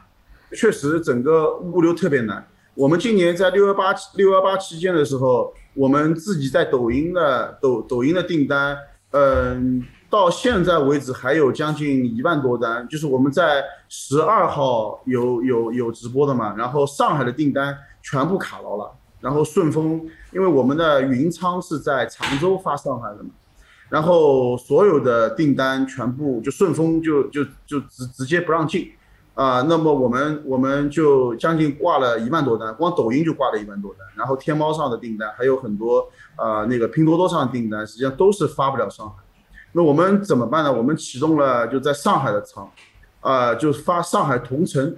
[0.52, 2.46] 确实，整个物流特别难。
[2.74, 8.76] 我们今年在六幺八六幺八期间的时候，我们自己在抖音的抖抖音的订单，
[9.12, 9.82] 嗯。
[10.10, 23.30] 到现在为止还有将近一万多单，就是我们在十二号有有有直播的嘛，然后上海的订单全部卡牢了，然后顺丰因为我们的云仓是在常州发上海的嘛，
[23.88, 28.90] 然后所有的订单全部就顺丰就就就直直接不让进，
[29.34, 39.14] 啊，那么我们我们就将近挂了一万多单，光抖音就挂了一万多单，然后天猫上的订单还有很多啊那个拼多多上的订单，实际上都是发不了上海。
[39.72, 40.72] 那我们怎么办呢？
[40.72, 42.68] 我们启动了就在上海的仓，
[43.20, 44.94] 啊，就发上海同城，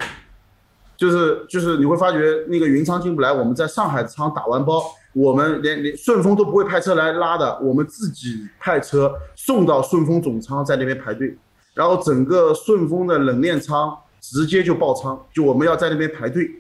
[0.97, 4.83] 就是就是你会发觉那个云仓进不来，我们在上海仓打完包，
[5.13, 11.37] 我们连连顺丰都不会派车来拉的，我们自己派车送到顺丰总仓，在那边排队，
[11.75, 16.51] 然后整个顺丰的冷链仓直接就爆仓，就我们要在那边排队。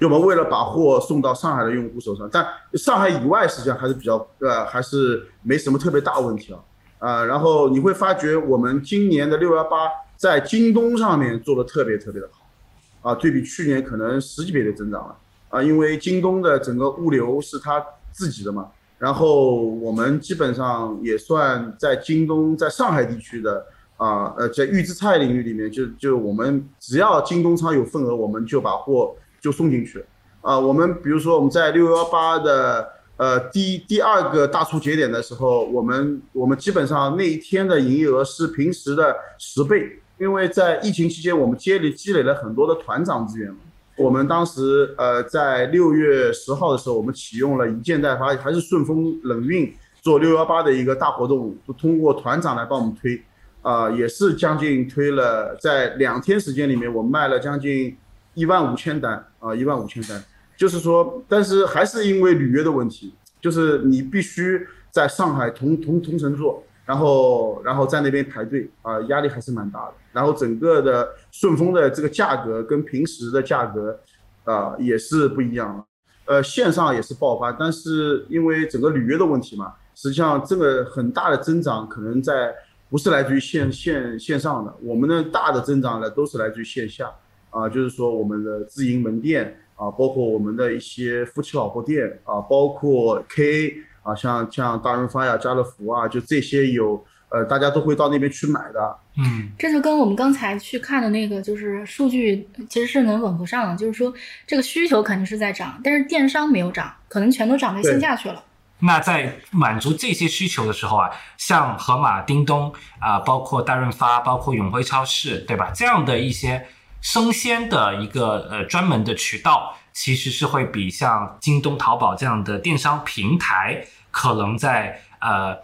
[0.00, 6.58] 就我们为了把货送到上海的用户手上，但上海以外实际上还是比较呃还是没什么特别大问题啊
[7.04, 15.16] 啊，然后你会发觉我们今年的六幺八在京东上面做的特别特别的好啊，对比去年可能十几倍的增长了
[15.50, 29.14] 啊，因为京东的整个物流是他自己的嘛，然后我们基本上也算在京东在上海地区的啊呃在预制菜领域里面就就我们只要京东仓有份额，我们就把货。
[29.44, 30.02] 就送进去，
[30.40, 43.54] 啊，我们比如说我们在六幺八的呃第第二个大促节点的时候，我们我们基本上那一天的营业额是平时的十倍，因为在疫情期间我们积累积累了很多的团长资源
[43.96, 53.22] 我们当时呃在六月十号的时候，我们启用了一件代发，还是顺丰冷运做六幺八的一个大活动，就通过团长来帮我们推，
[53.62, 57.96] 啊，也是将近推了在两天时间里面，我们卖了将近。
[58.36, 60.20] 一万五千单啊，一万五千单，
[60.56, 69.94] 就是说，但是还是因为履约的问题，就是你必须在上海同同同城做，然后然后在那边排队啊，压力还是蛮大的。
[70.12, 73.98] 然后整个的顺丰的这个价格跟平时的价格
[74.44, 75.84] 啊也是不一样了。
[76.26, 82.54] 呃，线上也是爆发，但是因为整个履约的问题嘛，实际上这个很大的增长可能在
[82.88, 87.10] 不是来自于线线线上的，我们的大的增长呢都是来自于线下。
[87.50, 98.96] 啊，就是说我们的自营门店啊，包括我们的一些夫妻老婆店啊，包括 KA 啊，像像大润发呀、家乐福啊，就这些有呃，大家都会到那边去买的。
[99.16, 104.14] 嗯，这就跟我们刚才去看的那个就是数据其实是能吻合上的，就是说
[104.46, 108.44] 这个需求肯定是在涨，但是电商没有涨，可能全都涨在线下去了。
[108.78, 115.72] 那在满足这些需求的时候啊，像盒马、叮咚啊，包括大润发、包括永辉超市，对吧？
[115.74, 116.64] 这样的一些。
[117.04, 125.54] 生鲜的一个呃专门的渠道，其实是会比像京东、淘宝这样的电商平台，可能在呃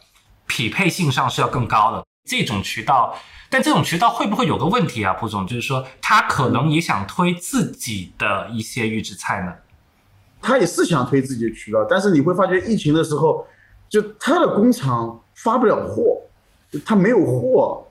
[0.47, 3.17] 匹配性上是要更高的这种渠道。
[3.49, 5.47] 但这种渠道会不会有个问题啊，蒲总？
[5.47, 9.55] 就是说他可能也想推自己的一些预制菜呢？
[10.43, 13.47] 他也是想推自己的渠道，但是你会发觉疫情的时候，
[13.89, 16.21] 就他的工厂发不了货，
[16.85, 17.87] 他没有货，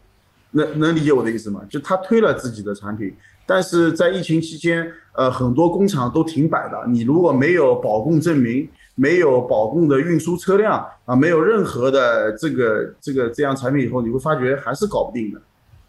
[0.51, 1.61] 能能理解我的意思吗？
[1.67, 3.17] 就他推了自己的产品。
[3.49, 6.85] 但是在疫情期间，呃，很多工厂都停摆了。
[6.87, 15.41] 你如果没有保供证明，没有保供的运输车辆啊，没有任何的这个这个这样产品以后，你会发觉还是搞不定的，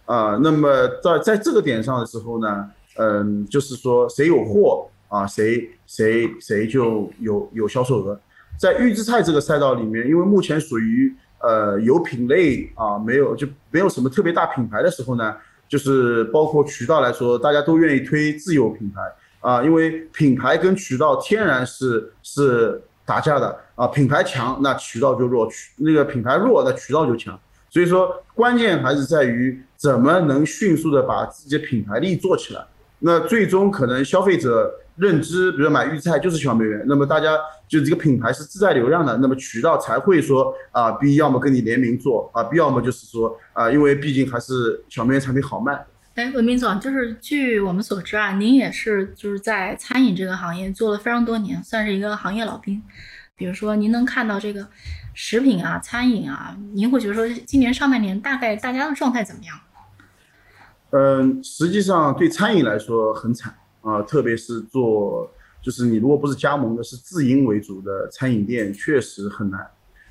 [0.06, 0.38] 啊。
[0.42, 8.18] 那么在在这个点上的时候呢，嗯，就是说谁有货啊，谁谁谁就有有销售额。
[8.58, 15.36] 在预制菜这个赛道里面，因为目前属于呃有品类啊，没有就没有什么特别大品牌的时候呢。
[15.70, 19.00] 就是包括渠道来说，大家都愿意推自有品牌。
[19.40, 23.58] 啊，因为品牌跟渠道天然是是打架的。
[23.74, 27.40] 啊，品牌强那渠道就弱，渠那个品牌弱那渠道就强，
[27.70, 32.62] 所以说关键还是在于怎么能迅速的把自己的品牌力做起来，
[32.98, 34.70] 那最终可能消费者。
[35.00, 45.82] 认知，比如买预制菜就是小美元，那么大家就这个品牌是自带流量的，那么渠道才会说啊，，B 要么跟你联名做啊，，B 要么就是说啊，因为毕竟还是小美元产品好卖。
[46.16, 52.82] 哎，文明总，就是据我们所知啊，您也是就是在餐饮这个行业做了非常多年，算是一个行业老兵。
[53.36, 54.68] 比如说，您能看到这个
[55.14, 59.58] 食品啊、餐饮啊，您会觉得说今年上半年大概大家的状态怎么样？
[60.90, 63.54] 嗯，实际上对餐饮来说很惨。
[63.82, 65.30] 啊，特别是做，
[65.62, 69.66] 就是你如果不是加盟的，是自营为主的餐饮店，确实很难。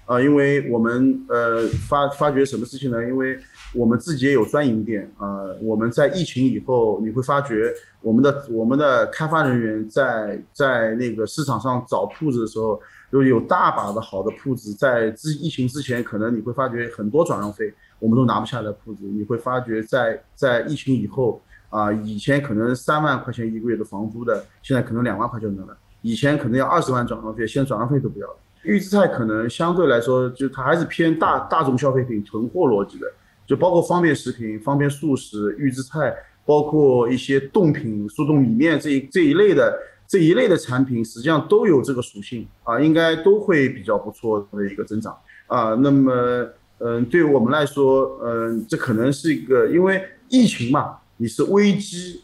[0.06, 3.00] 啊，因为我们呃发发觉什么事情呢？
[3.04, 3.38] 因为
[3.76, 5.46] 我们自己也有专营店啊。
[5.62, 14.74] 我们在疫情以后，你会发觉我们的我们的开发人员在在那个市场上找铺子的时候，就有大把的好的铺子。
[14.74, 19.02] 在之疫情之前，可能你会发觉很多转让费我们都拿不下来铺子。
[19.04, 21.40] 你会发觉在在疫情以后。
[21.70, 25.78] 啊，以前可能三万块钱一个月的房租的，现在可能两万块就能了。
[26.02, 28.36] 以前可能要二十万转让费，现在转让费都不要了。
[28.64, 33.06] 预制菜可能相对来说，就它还是偏大大众消费品囤货逻辑的，
[33.46, 36.16] 就包括方便食品、方便速食、预制菜，
[36.46, 45.16] 包括一些冻品、速冻米面这一这一类的这一类的产品，实际上都有这个属性啊，应该都会比较不错的一个增长
[45.48, 45.76] 啊。
[45.76, 46.48] 那么，
[46.80, 50.96] 嗯，对我们来说，嗯，这可能是一个因为疫情嘛。
[51.22, 52.22] 你是危机，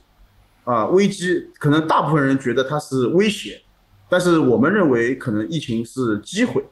[0.63, 3.61] 啊，危机可能大部分人觉得它是威胁，
[4.07, 6.63] 但是我们认为可能疫情是机会，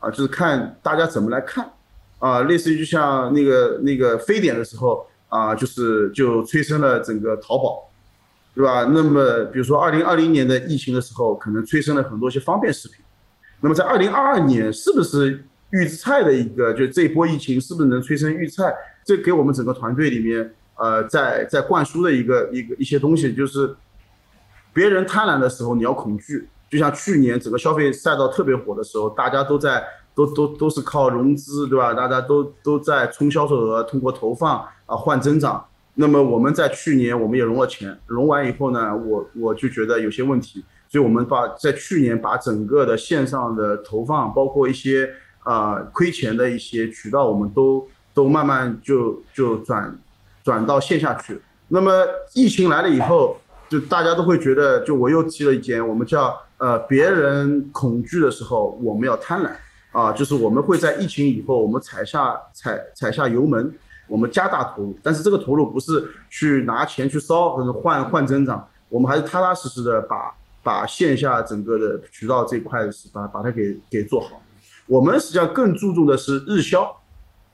[0.00, 1.70] 啊，就是看大家怎么来看，
[2.18, 7.88] 啊，类似于就像那个那个非典的时候啊，就是就催生了整个淘宝，
[8.56, 8.82] 对吧？
[8.92, 12.96] 那么比如说二零二零年的疫情的时候，可能催生了很多些方便食品，
[13.60, 18.74] 那么在二零二二年是不是预制菜的一个就这一波疫情是不是能催生预制菜？
[19.04, 20.52] 这给我们整个团队里面。
[20.78, 23.76] 呃，在在灌输的一个一个一些东西，就是
[24.72, 26.48] 别人贪婪的时候，你要恐惧。
[26.70, 29.82] 就像去年整个消费赛道特别火的时候，大家都在
[30.14, 31.94] 都都都是靠融资，对吧？
[31.94, 35.64] 大家都都在冲销售额，通过投放啊换增长。
[35.94, 45.10] 那么我们在去年我们也融了钱，融完以后呢，我我就觉得有些问题，所以我们把在去年把整个的线上的投放，包括一些
[45.40, 49.98] 啊亏钱的一些渠道，我们都都慢慢就就转。
[50.48, 51.38] 转到线下去，
[51.68, 51.92] 那么
[52.32, 53.36] 疫情来了以后，
[53.68, 59.50] 就大家都会觉得，就我又提了一件，我们叫呃，别人恐惧的时候，我们要贪婪。
[59.92, 63.70] 啊，就是我们会在疫情以后，我们踩下踩踩下油门，
[64.06, 74.40] 我们加大投入，但是这个投入不是去拿钱去烧或者换换增长，我们还是踏踏实实的把把线下整个的渠道这块是把把它给给做好，
[74.86, 76.97] 我们实际上更注重的是日销。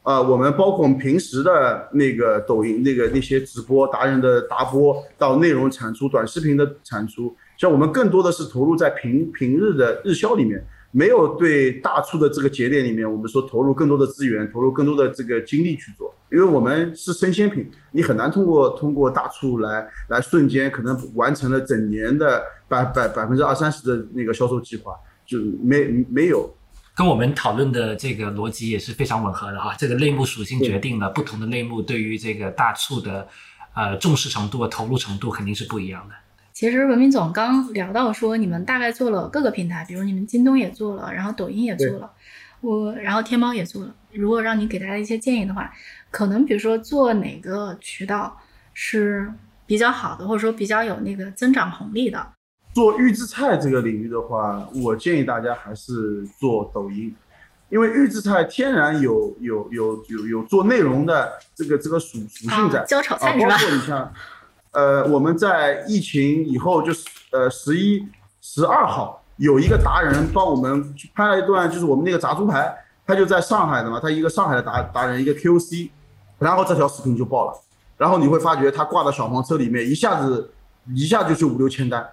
[0.05, 24.93] 啊，我们包括我们平时的那个抖音那个那些直播达人的达播到内容产出、短视频的产出，像我们更多的是投入在平平日的日销里面，没有对大促的这个节点里面，我们说投入更多的资源，投入更多的这个精力去做，因为我们是生鲜品，你很难通过通过大促来来瞬间可能完成了整年的百百百分之二三十的那个销售计划，
[25.25, 26.55] 就没没有。
[26.95, 29.75] 跟我们讨论的这个逻辑也是非常吻合的哈。
[29.77, 33.27] 这个类目属性决定了不同的类目对于这个大促的
[33.75, 36.15] 呃重视程度和投入程度肯定是不一样的。
[36.53, 42.09] 其实文明总刚聊到说，你们大概做了各个平台，比如你们京东也做了，然后抖音也做了，
[42.61, 43.93] 我然后天猫也做了。
[44.13, 45.73] 如果让你给大家一些建议的话，
[46.13, 48.41] 可能比如说做哪个渠道
[48.73, 49.29] 是
[49.67, 52.25] 比较好的，或者说比较有那个增长红利的。
[52.75, 57.15] 做预制菜这个领域的话，我建议大家还是做抖音，
[57.69, 63.53] 因为预制菜天然有有有有有做内容的这个这个属属性在，教炒菜是吧？
[63.53, 64.13] 包括你像，
[64.73, 68.05] 呃，我们在疫情以后就是呃十一
[68.41, 75.91] 十二号有一个达人帮我们去拍了一段，就是我们那个炸猪排，他就在上海的嘛，他一个上海的达达人，一个 QC，
[76.41, 77.57] 然后这条视频就爆了，
[77.97, 80.51] 然后你会发觉他挂到小黄车里面，一下子
[80.93, 82.05] 一下就是五六千单。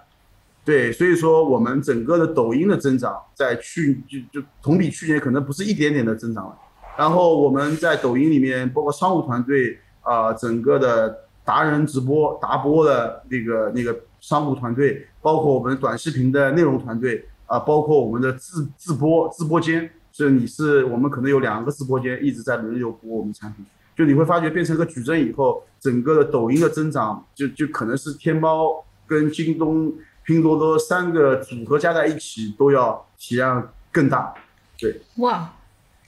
[0.64, 6.56] 对，所以说我们整个的抖音的增长，在去就就同比去年可能不是一点点的增长了。
[6.96, 29.92] 然后我们在抖音里面，包括商务团队啊，整个的达人直播、达播的那个那个商务团队，包括我们短视频的内容团队啊，包括我们的自自播直播间，是你是我们可能有两个直播间一直在轮流播我们产品，就你会发觉变成个矩阵以后，整个的抖音的增长就就可能是天猫跟京东。
[30.24, 34.34] 拼多多三个组合加在一起都要体量更大，
[34.78, 35.52] 对，哇，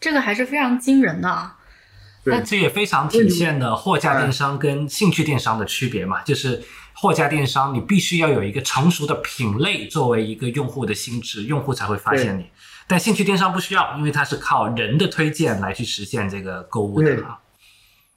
[0.00, 1.56] 这个还是非常惊人的啊。
[2.26, 6.62] 那这也非常体现了货架电商跟兴趣电商的区别嘛，就是
[6.94, 12.50] 货架电商你必须要有一个成熟的品类作为一个用户的心智，用户才会发现你。
[12.86, 17.22] 但兴趣电商不需要，因为它是靠人的推荐来去实现这个购物的。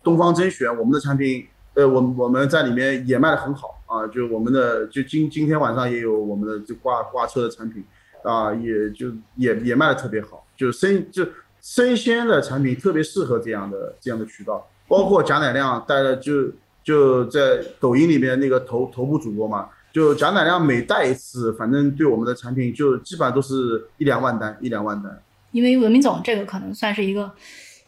[0.03, 1.45] 东方甄选我们的产品，
[1.77, 3.75] 呃，我我们在里面也卖的很好。
[3.87, 7.81] 啊，就我们的，就今今天晚上也有我们的就挂挂车的产品，
[8.21, 9.07] 啊，也就
[9.37, 11.25] 也也卖的特别好，就生就
[11.61, 16.51] 生鲜的产品特别适合这样的这样的渠道，包括贾乃亮带的就
[16.83, 25.17] 就在抖音里面那个头头部主播嘛，就贾乃亮每带一次，反正对我们的产品就基本上都是一两万单，一两万单。
[25.51, 27.31] 因为文明总这个可能算是一个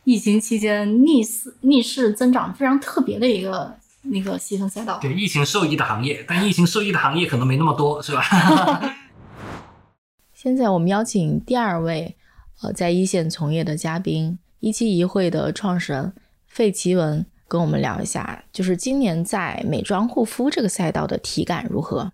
[0.03, 3.75] 疫情期间逆势逆势增长非常特别的一个。
[4.01, 8.23] 那个细分赛道，对疫情受益的行业，但疫情受益的行业可能没那么多，是吧？
[10.33, 12.15] 现在我们邀请第二位，
[12.61, 16.13] 呃，在一线从业的嘉宾，一期一会的创始人
[16.47, 22.09] 费奇文，跟我们聊一下，就是今年在美妆护肤这个赛道的体感如何？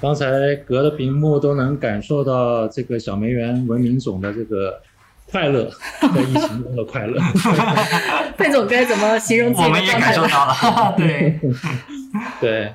[0.00, 4.80] 刚才隔着屏幕都能感受到这个小梅园文明总的这个。
[5.30, 5.70] 快乐，
[6.00, 7.20] 在疫情中的快乐。
[8.36, 11.38] 费总该怎么形容自己的我们也感受到了， 对，
[12.40, 12.74] 对，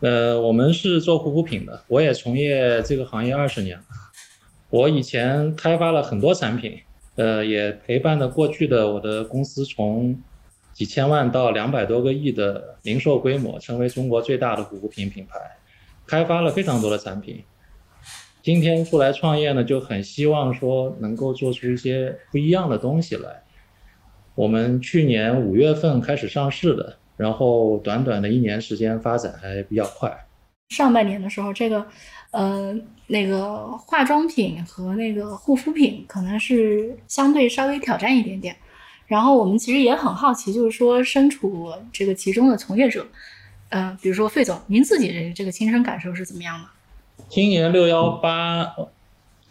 [0.00, 3.84] 呃，我们是做护肤品的，我也从业这个行业二十年了。
[4.70, 6.78] 我以前开发了很多产品，
[7.16, 10.20] 呃，也陪伴了过去的我的公司从
[10.74, 15.38] 几千万到两百多个亿的零售规模，成为中国最大的护肤品品牌，
[16.06, 17.42] 开发了非常多的产品。
[18.42, 23.42] 今天出来创业呢，就很希望说能够做出一些不一样的东西来。
[24.34, 30.26] 我们去年五月份开始上市的，然后短短的一年时间发展还比较快。
[30.68, 31.86] 上半年的时候，这个，
[32.30, 32.74] 呃，
[33.08, 38.54] 那个化妆品和那个护肤品可能是相对稍微挑战一点点。
[39.06, 43.06] 然后我们其实也很好奇，就是说身处这个其中的从业者，
[43.70, 46.66] 呃，比如说费总，您自己的这个亲身感受是怎么样的？
[47.26, 48.74] 今年六幺八，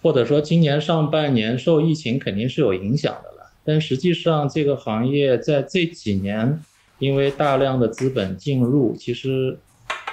[0.02, 6.60] 或者说今年上半年受疫情肯定是有影响的了，但实际上这个行业在这几年
[7.00, 9.60] 因为大量的资本进入，其实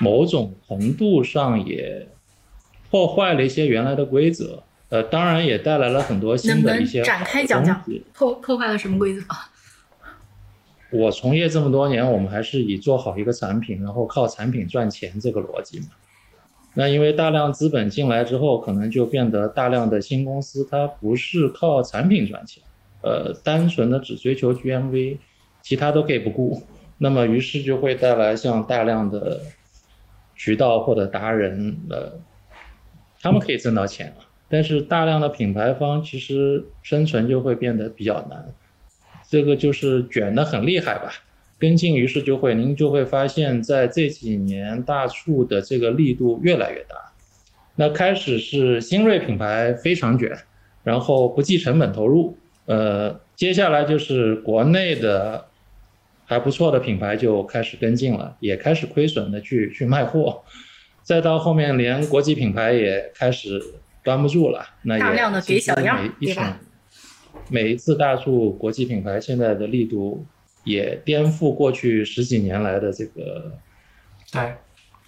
[0.01, 2.07] 某种程度上也
[2.91, 7.83] 破坏了一些原来的规则，呃，当然也带来了很多新的一些展开讲讲
[8.13, 9.23] 破破坏了什么规则？
[10.91, 15.87] 我从业这么多年，我们还是以做好一个产品，然后靠产品赚钱这个逻辑嘛。
[16.77, 22.63] 那因为大量资本进来之后，可能就变得大量的新公司，它不是靠产品赚钱，
[23.03, 25.19] 呃，单纯的只追求 GMV，
[25.63, 26.63] 其他都可以不顾。
[26.99, 29.41] 那么于是就会带来像大量的
[30.35, 32.13] 渠道或者达人，呃，
[33.21, 38.45] 他们可以挣到钱啊，但是大量的品牌方其实生存就会变得比较难，
[39.29, 41.13] 这个就是卷得很厉害吧。
[41.65, 46.95] 跟进，于是就会您就会发现，在这几年大促的这个力度越来越大。
[47.77, 50.37] 那开始是新锐品牌非常卷，
[50.83, 52.37] 然后不计成本投入。
[52.67, 55.47] 呃，接下来就是国内的
[56.27, 60.43] 还不错的品牌就开始跟进了，也开始亏损的去去卖货。
[61.03, 63.59] 再到后面，连国际品牌也开始
[64.03, 64.63] 端不住了。
[64.83, 66.61] 那大量的给小样，对吧？
[67.49, 70.27] 每一次大促，国际品牌现在的力度。
[70.65, 73.53] 也颠覆过去十几年来的这个，
[74.33, 74.55] 对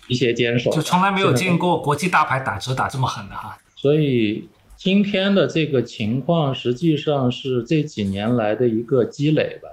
[0.07, 3.59] 一些坚守，就从来没有见过国际大牌打折打这么狠的哈。
[3.75, 9.69] 所以今天的这个情况实际上是这几年来的一个积累吧。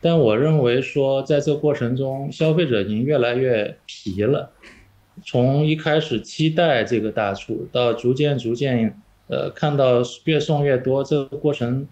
[0.00, 4.50] 但我认为说，在这过程中，消费者已经越来越疲了。
[5.24, 11.86] 从一开始期待这个大促，到逐渐逐渐，呃，看到越送越多，这个过程。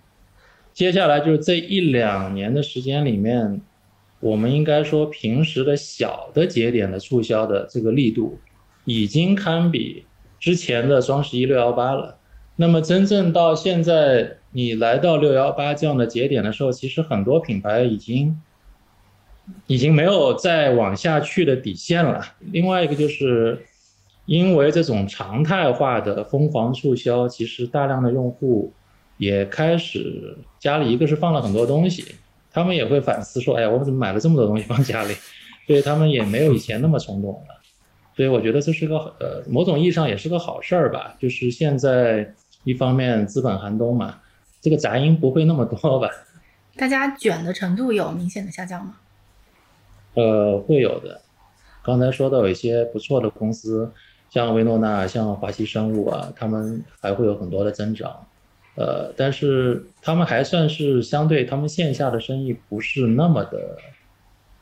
[0.78, 3.60] 接下来就是这一两年的时间里面，
[4.20, 8.38] 我们应该说平时的小的节点的促销的这个力度，
[8.84, 10.04] 已经堪比
[10.38, 12.16] 之前的双十一、六幺八了。
[12.54, 18.40] 那么真正到现在，你来到六幺八这样的节点的时候，其实很多品牌已经
[19.66, 22.24] 已经没有再往下去的底线了。
[22.52, 23.66] 另外一个就是，
[24.26, 28.72] 因为这种常态化的疯狂促销，其实大量的用户。
[29.18, 32.14] 也开始家里一个是放了很多东西，
[32.50, 35.14] 他们也会反思说，哎呀，我们怎么买了这么多东西放家里？
[35.66, 37.60] 所以他们也没有以前那么冲动了。
[38.16, 41.14] 所以我觉得这是个呃，某种意义上也是个好事儿吧。
[41.20, 44.18] 就是现在一方面资本寒冬嘛，
[44.60, 46.08] 这个杂音不会那么多吧？
[46.76, 48.94] 大家卷的程度有明显的下降吗？
[50.14, 51.20] 呃，会有的。
[51.82, 53.92] 刚才说到有一些不错的公司，
[54.30, 58.26] 像维诺纳、像华西生物啊，他们还会有很多的增长。
[58.78, 63.76] 呃，但是他们还算是相对他们线下的生意不是那么的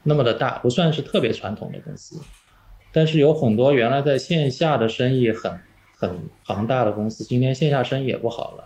[0.03, 2.19] 那么的大，不算是特别传统的公司。
[2.93, 5.61] 但是有很多原来在线下的生意很
[5.99, 8.65] 很庞大的公司，今天线下生意也不好了。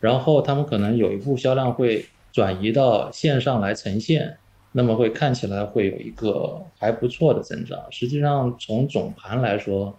[0.00, 4.38] 然后他们可能有一部销量会转移到线上来呈现，
[4.72, 7.78] 那么会看起来会有一个还不错的增长。
[7.90, 9.94] 实际上从总盘来说。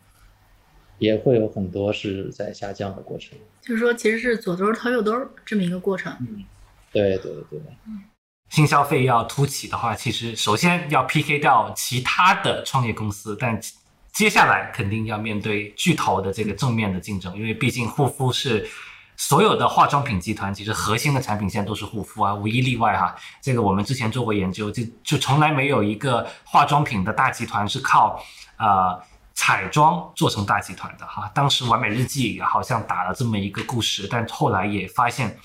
[0.98, 5.14] 也会有很多是在下降的过程，就是说，其实是左兜掏右兜
[5.46, 6.12] 这么一个过程。
[6.22, 6.44] 嗯，
[6.92, 7.60] 对对对。
[7.86, 8.04] 嗯
[8.50, 13.60] 新消费要突起的话，其实首先要 PK 掉其他的创业公司，但
[14.14, 18.66] 接下来肯定要面对巨头的这个正面的竞争，因为毕竟护肤是
[19.18, 23.14] 所有的化妆品集团其实核心的产品线都是护肤啊，无一例外哈。
[23.42, 28.24] 这个我们之前做过研究，就就从来没有一个化妆品的大集团是靠
[28.56, 28.98] 啊。
[29.40, 35.38] 彩妆做成大集团的哈，当时完美日记好像打了这么一个故事，但后来也发现，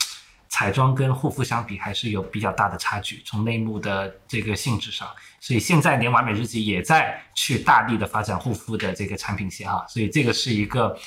[0.48, 5.06] 彩妆跟护肤相比还是有比较大的差距，从内幕的这个性质上，
[5.40, 10.98] 所以现在连完美日记也在去大力的发展护肤的这个产品线哈，所以这个是一个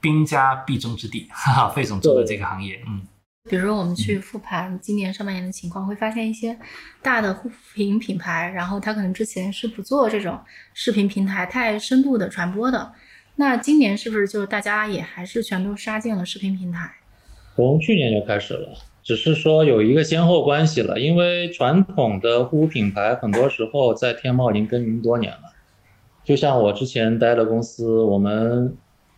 [0.00, 3.06] 兵家必争之地，哈哈，费总做的这个行业，嗯。
[3.48, 6.58] 比如说，我们去复盘今年上半年的情况，会发现一些
[7.00, 10.38] 大的护肤品品牌，然后它可能之前是不做这种
[10.74, 12.92] 视频平台太深度的传播的。
[13.36, 16.90] 那今年是不是就大家也还是全都杀进了视频平台？
[17.54, 18.68] 从去年就开始了，
[19.02, 20.98] 只是说有一个先后关系了。
[20.98, 25.52] 因为传统的护肤品牌很多时候在天猫已经耕耘多年了，
[26.24, 28.76] 就像我之前待的公司，我们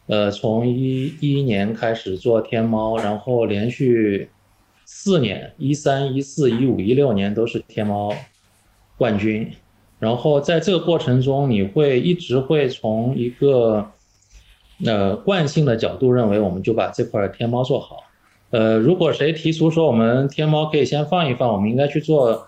[0.09, 4.28] 呃从一一年开始做天猫，然后连续
[4.84, 8.12] 四年，一三、一四、一五、一六年都是天猫
[8.96, 9.50] 冠军。
[10.00, 13.90] 然后在这个过程中，你会一直会从一个
[14.84, 18.04] 呃惯性的角度认为，我们就把这块天猫做好。
[18.50, 22.46] 呃，如果谁提出说我们天猫可以先放一放，我们应该去做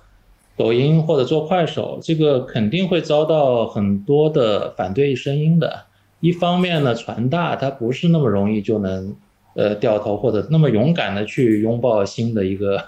[0.56, 5.89] 抖音或者做快手，这个肯定会遭到很多的反对声音的。
[6.20, 9.16] 一方面呢，传大它不是那么容易就能
[9.54, 12.84] 呃掉头或者那么勇敢的去拥抱新的一个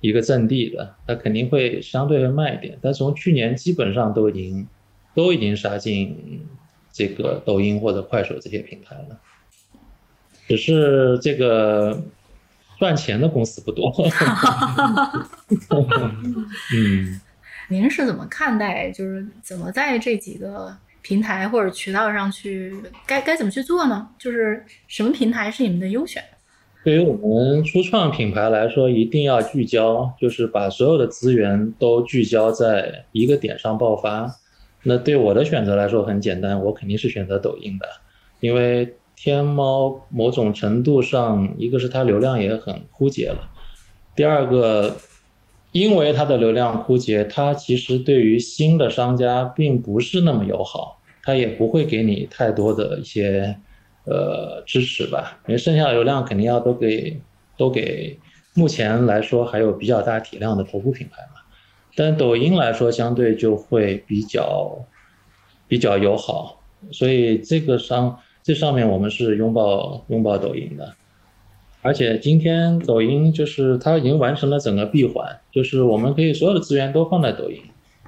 [0.00, 2.78] 一个阵地的，它肯定会相对会慢一点。
[2.82, 4.66] 但从去年基本上都已经
[5.14, 6.46] 都已经杀进
[6.92, 9.18] 这个抖音或者快手这些平台了，
[10.46, 12.02] 只是这个。
[12.78, 13.92] 赚钱的公司不多。
[16.74, 17.20] 嗯，
[17.68, 18.90] 您是怎么看待？
[18.90, 22.74] 就是怎么在这几个平台或者渠道上去
[23.06, 24.08] 该该怎么去做呢？
[24.18, 26.22] 就是什么平台是你们的优选？
[26.84, 34.34] 对于我们初创品牌来说，一定要聚焦，就是把所有的资源都聚焦在一个点上爆发。
[34.84, 37.86] 那对我的选择来说很简单，我肯定是选择抖音的，
[38.40, 38.94] 因为。
[39.14, 43.48] 天猫某种程度上，一个是它流量也很枯竭了，
[44.16, 44.96] 第二个，
[45.72, 53.56] 因为它的流量枯竭，它其实对于新的商家并不是那么友好，它也不会给你太多的一些
[54.04, 57.20] 呃支持吧，因为剩下的流量肯定要都给
[57.56, 58.18] 都给
[58.54, 61.40] 目前来说还有比较大体量的头部品牌嘛，
[61.96, 64.78] 但抖音来说相对就会比较
[65.66, 66.60] 比较友好，
[66.92, 68.18] 所以这个商。
[68.44, 70.96] 这上面我们是拥抱拥抱抖音的，
[71.82, 77.60] 而且今天抖音就是它已经完成了整个闭环，就是我们可以所有的资源都放在抖音，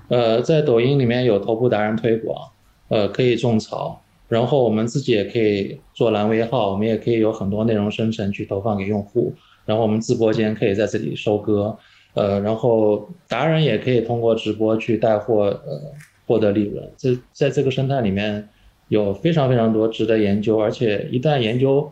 [0.09, 2.51] 呃，在抖音里面有头部达人推广，
[2.89, 9.35] 呃，可以种草，然后我们自己也可以做蓝 V 号，我们也可以有很多内容生成去投放给用户，
[9.67, 11.77] 然后我们直播间可以在这里收割，
[12.15, 15.81] 呃，然后达人也可以通过直播去带货，呃，
[16.27, 18.49] 获得利润，这在这个生态里面。
[18.89, 21.91] 有非常非常多值得研究，而且一旦研究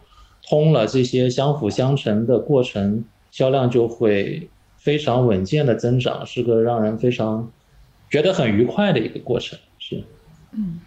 [0.49, 7.51] 通了，这些相辅相成的过程，销量就会非常稳健的增长，是个让人非常
[8.11, 9.59] 觉得很愉快的一个过程。
[9.78, 10.03] 是，
[10.53, 10.80] 嗯，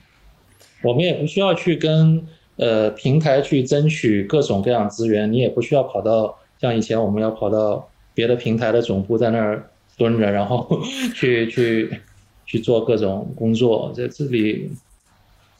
[0.84, 2.22] 我们也不需要去跟
[2.58, 10.82] 呃平台去争取各种各样资源，你也不需要跑到像以前我们要跑到别的平台的总部在那儿蹲着，然后
[11.14, 12.02] 去去
[12.46, 14.70] 去做各种工作，在这里。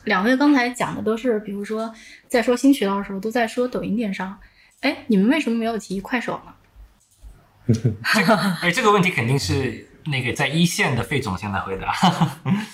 [0.06, 1.94] 两位刚才讲的都是，比如说
[2.28, 4.38] 在说新渠道的时候，都在说抖音电商。
[4.82, 7.74] 哎，你们为什么没有提快手呢？
[8.14, 11.94] 这个，哎，这个问题肯定是那个在一线的费总先来回答。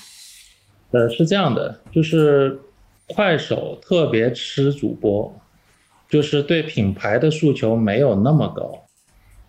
[0.91, 2.59] 呃，是这样的，就是
[3.07, 5.33] 快手特别吃主播，
[6.09, 8.85] 就是对品牌的诉求没有那么高。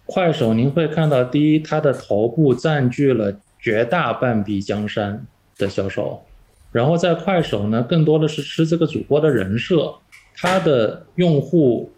[0.07, 5.27] 快手您会看到，第一，它的头部占据了绝大半壁江山
[5.57, 6.25] 的销售。
[6.73, 9.93] 然后在快手呢，更多的是吃这个主播的人设，
[10.35, 11.93] 他的用户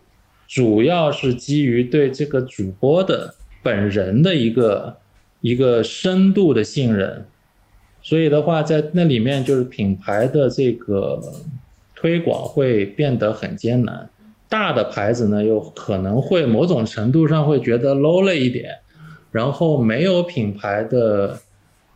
[0.49, 4.97] 主要是基于对这个主播的本人的一个
[5.41, 7.25] 一个深度的信任，
[8.03, 11.22] 所以的话，在那里面就是品牌的这个
[11.95, 14.11] 推广会变得很艰难。
[14.49, 18.70] 大的牌子呢，又可能会某种程度上会觉得 low 了一点，
[19.31, 21.39] 然后没有品牌的。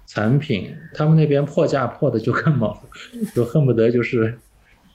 [0.09, 2.74] 产品，他们那边破价破的就更猛，
[3.34, 4.36] 就恨不得就是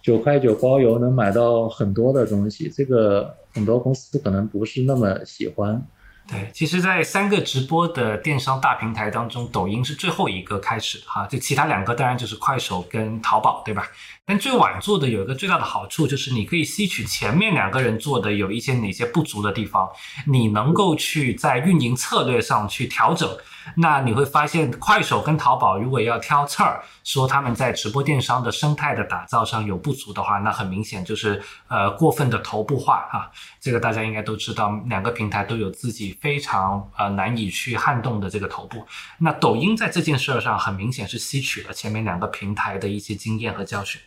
[0.01, 5.82] 九块九包邮能买到很多的东西，这个很多公司可能不是那么喜欢。
[6.26, 13.86] 对，其实，在三个直播的电商大平台当中，抖音是最后一个开始的哈，就其他两个当然就是快手跟淘宝，对吧？
[14.26, 19.90] 但最晚做的有一个最大的好处，就是你可以吸取前面两个人做的有一些哪些不足的地方，
[20.26, 23.30] 你能够去在运营策略上去调整。
[23.78, 33.30] 那你会发现，快手跟淘宝如果要挑刺儿，说他们在直播电商的生态的打造上有不足的话，那很明显就是呃过分的头部化哈。
[33.60, 38.86] 这个大家应该都知道，两个平台都有自己非常呃难以去撼动的这个头部。
[39.20, 44.02] 那抖音在这件事儿上很明显是吸取了前面两个平台的一些经验和教训，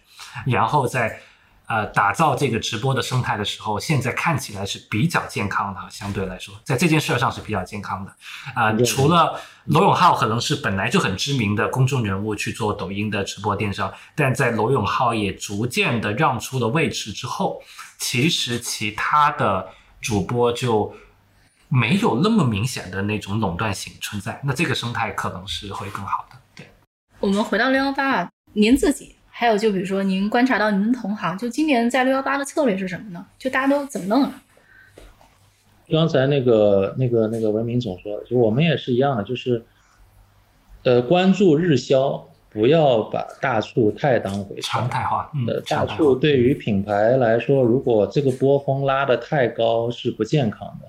[0.44, 1.20] 然后在。
[1.68, 8.12] 呃，打造这个直播的生态的时候，现在看起来是比较健康的，相对来说，在这件事上是比较健康的。
[8.54, 17.60] 啊，除了罗永浩可能是本来就很知名的公众人物去做抖音的直播电商，但在罗永浩也逐渐的让出了位置之后，
[17.98, 19.68] 其实其他的
[20.00, 20.94] 主播就
[21.66, 26.36] 没有那么明显的那种垄断性存在，那这个生态可能是会更好的。
[26.54, 26.70] 对，
[27.18, 33.26] 我们回到六幺八啊，您自己还有就比如说您观察到您的同行，就今年在六幺八的策略是什么呢？
[33.38, 34.42] 就大家都怎么弄啊？
[35.90, 39.62] 刚才那个那个那个文明总说，就我们也是一样的，就是
[40.84, 44.62] 呃关注日销，不要把大促太当回事。
[44.62, 50.88] 常态化，嗯，大促对于品牌来说，如果这个波峰拉得太高是不健康的。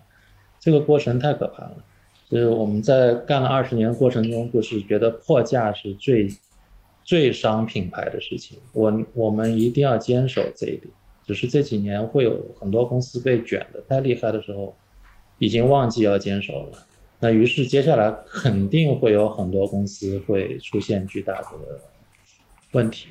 [0.58, 1.76] 这个过程太可怕了，
[2.30, 6.30] 就是我们在干了二十年的过程中，就是觉得破价是最
[7.08, 8.60] 最伤品牌的事情。
[8.74, 10.90] 我我们一定要坚守这一点。
[11.26, 14.76] 只是这几年会有很多公司被卷的太厉害的时候，
[15.38, 16.86] 已经忘记要坚守了。
[17.22, 21.48] 那于是接下来肯定会有很多公司会出现巨大的
[22.74, 23.08] 问题。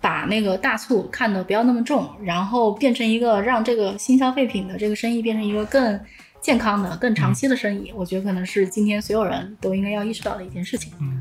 [0.00, 6.00] 把那个大促看得不要那么重，然后变成一个让这个新消费品的这个生意变成一个更。
[6.40, 10.92] 健康的、更长期的生意，我觉得可能是今天所有人都应该要意识到的一件事情。
[11.00, 11.20] 嗯，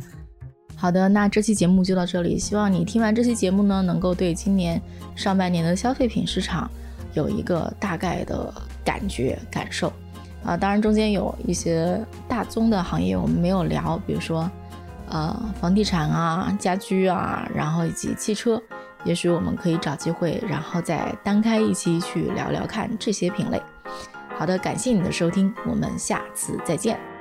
[0.79, 2.37] 好的，那这期节目就到这里。
[2.37, 4.79] 希望你听完这期节目呢，能够对今年
[5.15, 6.69] 上半年的消费品市场
[7.13, 8.53] 有一个大概的
[8.85, 9.91] 感觉、感受。
[10.43, 14.49] 啊，当然中间有一些大宗的行业我们没有聊，比如说
[15.09, 18.61] 呃房地产啊、家居啊，然后以及汽车，
[19.03, 23.59] 也许我们可以找机会，然后再单开一期去聊聊看这些品类。
[24.37, 27.16] 好的，感谢你的收听，我们下次再见。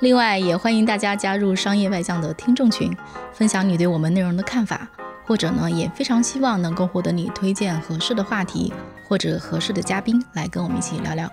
[0.00, 2.94] 另外，也欢迎大家加入商业外将的听众群，
[3.32, 4.88] 分享你对我们内容的看法，
[5.24, 8.72] 或者呢，也非常希望能够获得你推荐合适的话题
[9.08, 11.30] 或者合适的嘉宾来跟我们一起聊聊。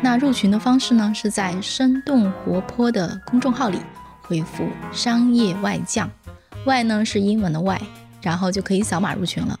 [0.00, 3.78] 那入群的方式呢，是在生动活泼的公众号里
[4.22, 6.10] 回复“商业外将”，
[6.66, 7.80] 外呢是英文的外，
[8.22, 9.58] 然后就可以扫码入群了。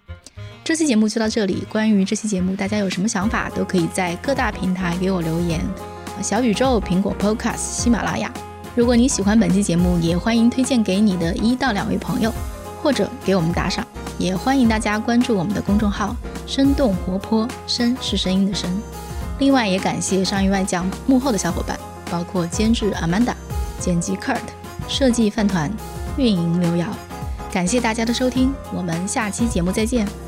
[0.64, 1.64] 这期节目就到这里。
[1.70, 5.60] 关于这期节目，大家有什么想法，都可以在各大平台给我留言，
[6.22, 8.32] 小宇宙、苹果 Podcast、喜马拉雅。
[8.74, 12.32] 如果你喜欢本期节目，也欢迎推荐给你的一到两位朋友，
[12.82, 13.84] 或者给我们打赏。
[14.18, 16.14] 也欢迎大家关注我们的公众号
[16.46, 18.68] “生动活泼”，声是声音的声。
[19.38, 21.78] 另外，也感谢上一外将幕后的小伙伴，
[22.10, 23.34] 包括监制 Amanda、
[23.78, 24.38] 剪辑 Kurt、
[24.88, 25.70] 设计饭团、
[26.16, 26.86] 运营刘瑶。
[27.52, 30.27] 感谢大家的收听，我们下期节目再见。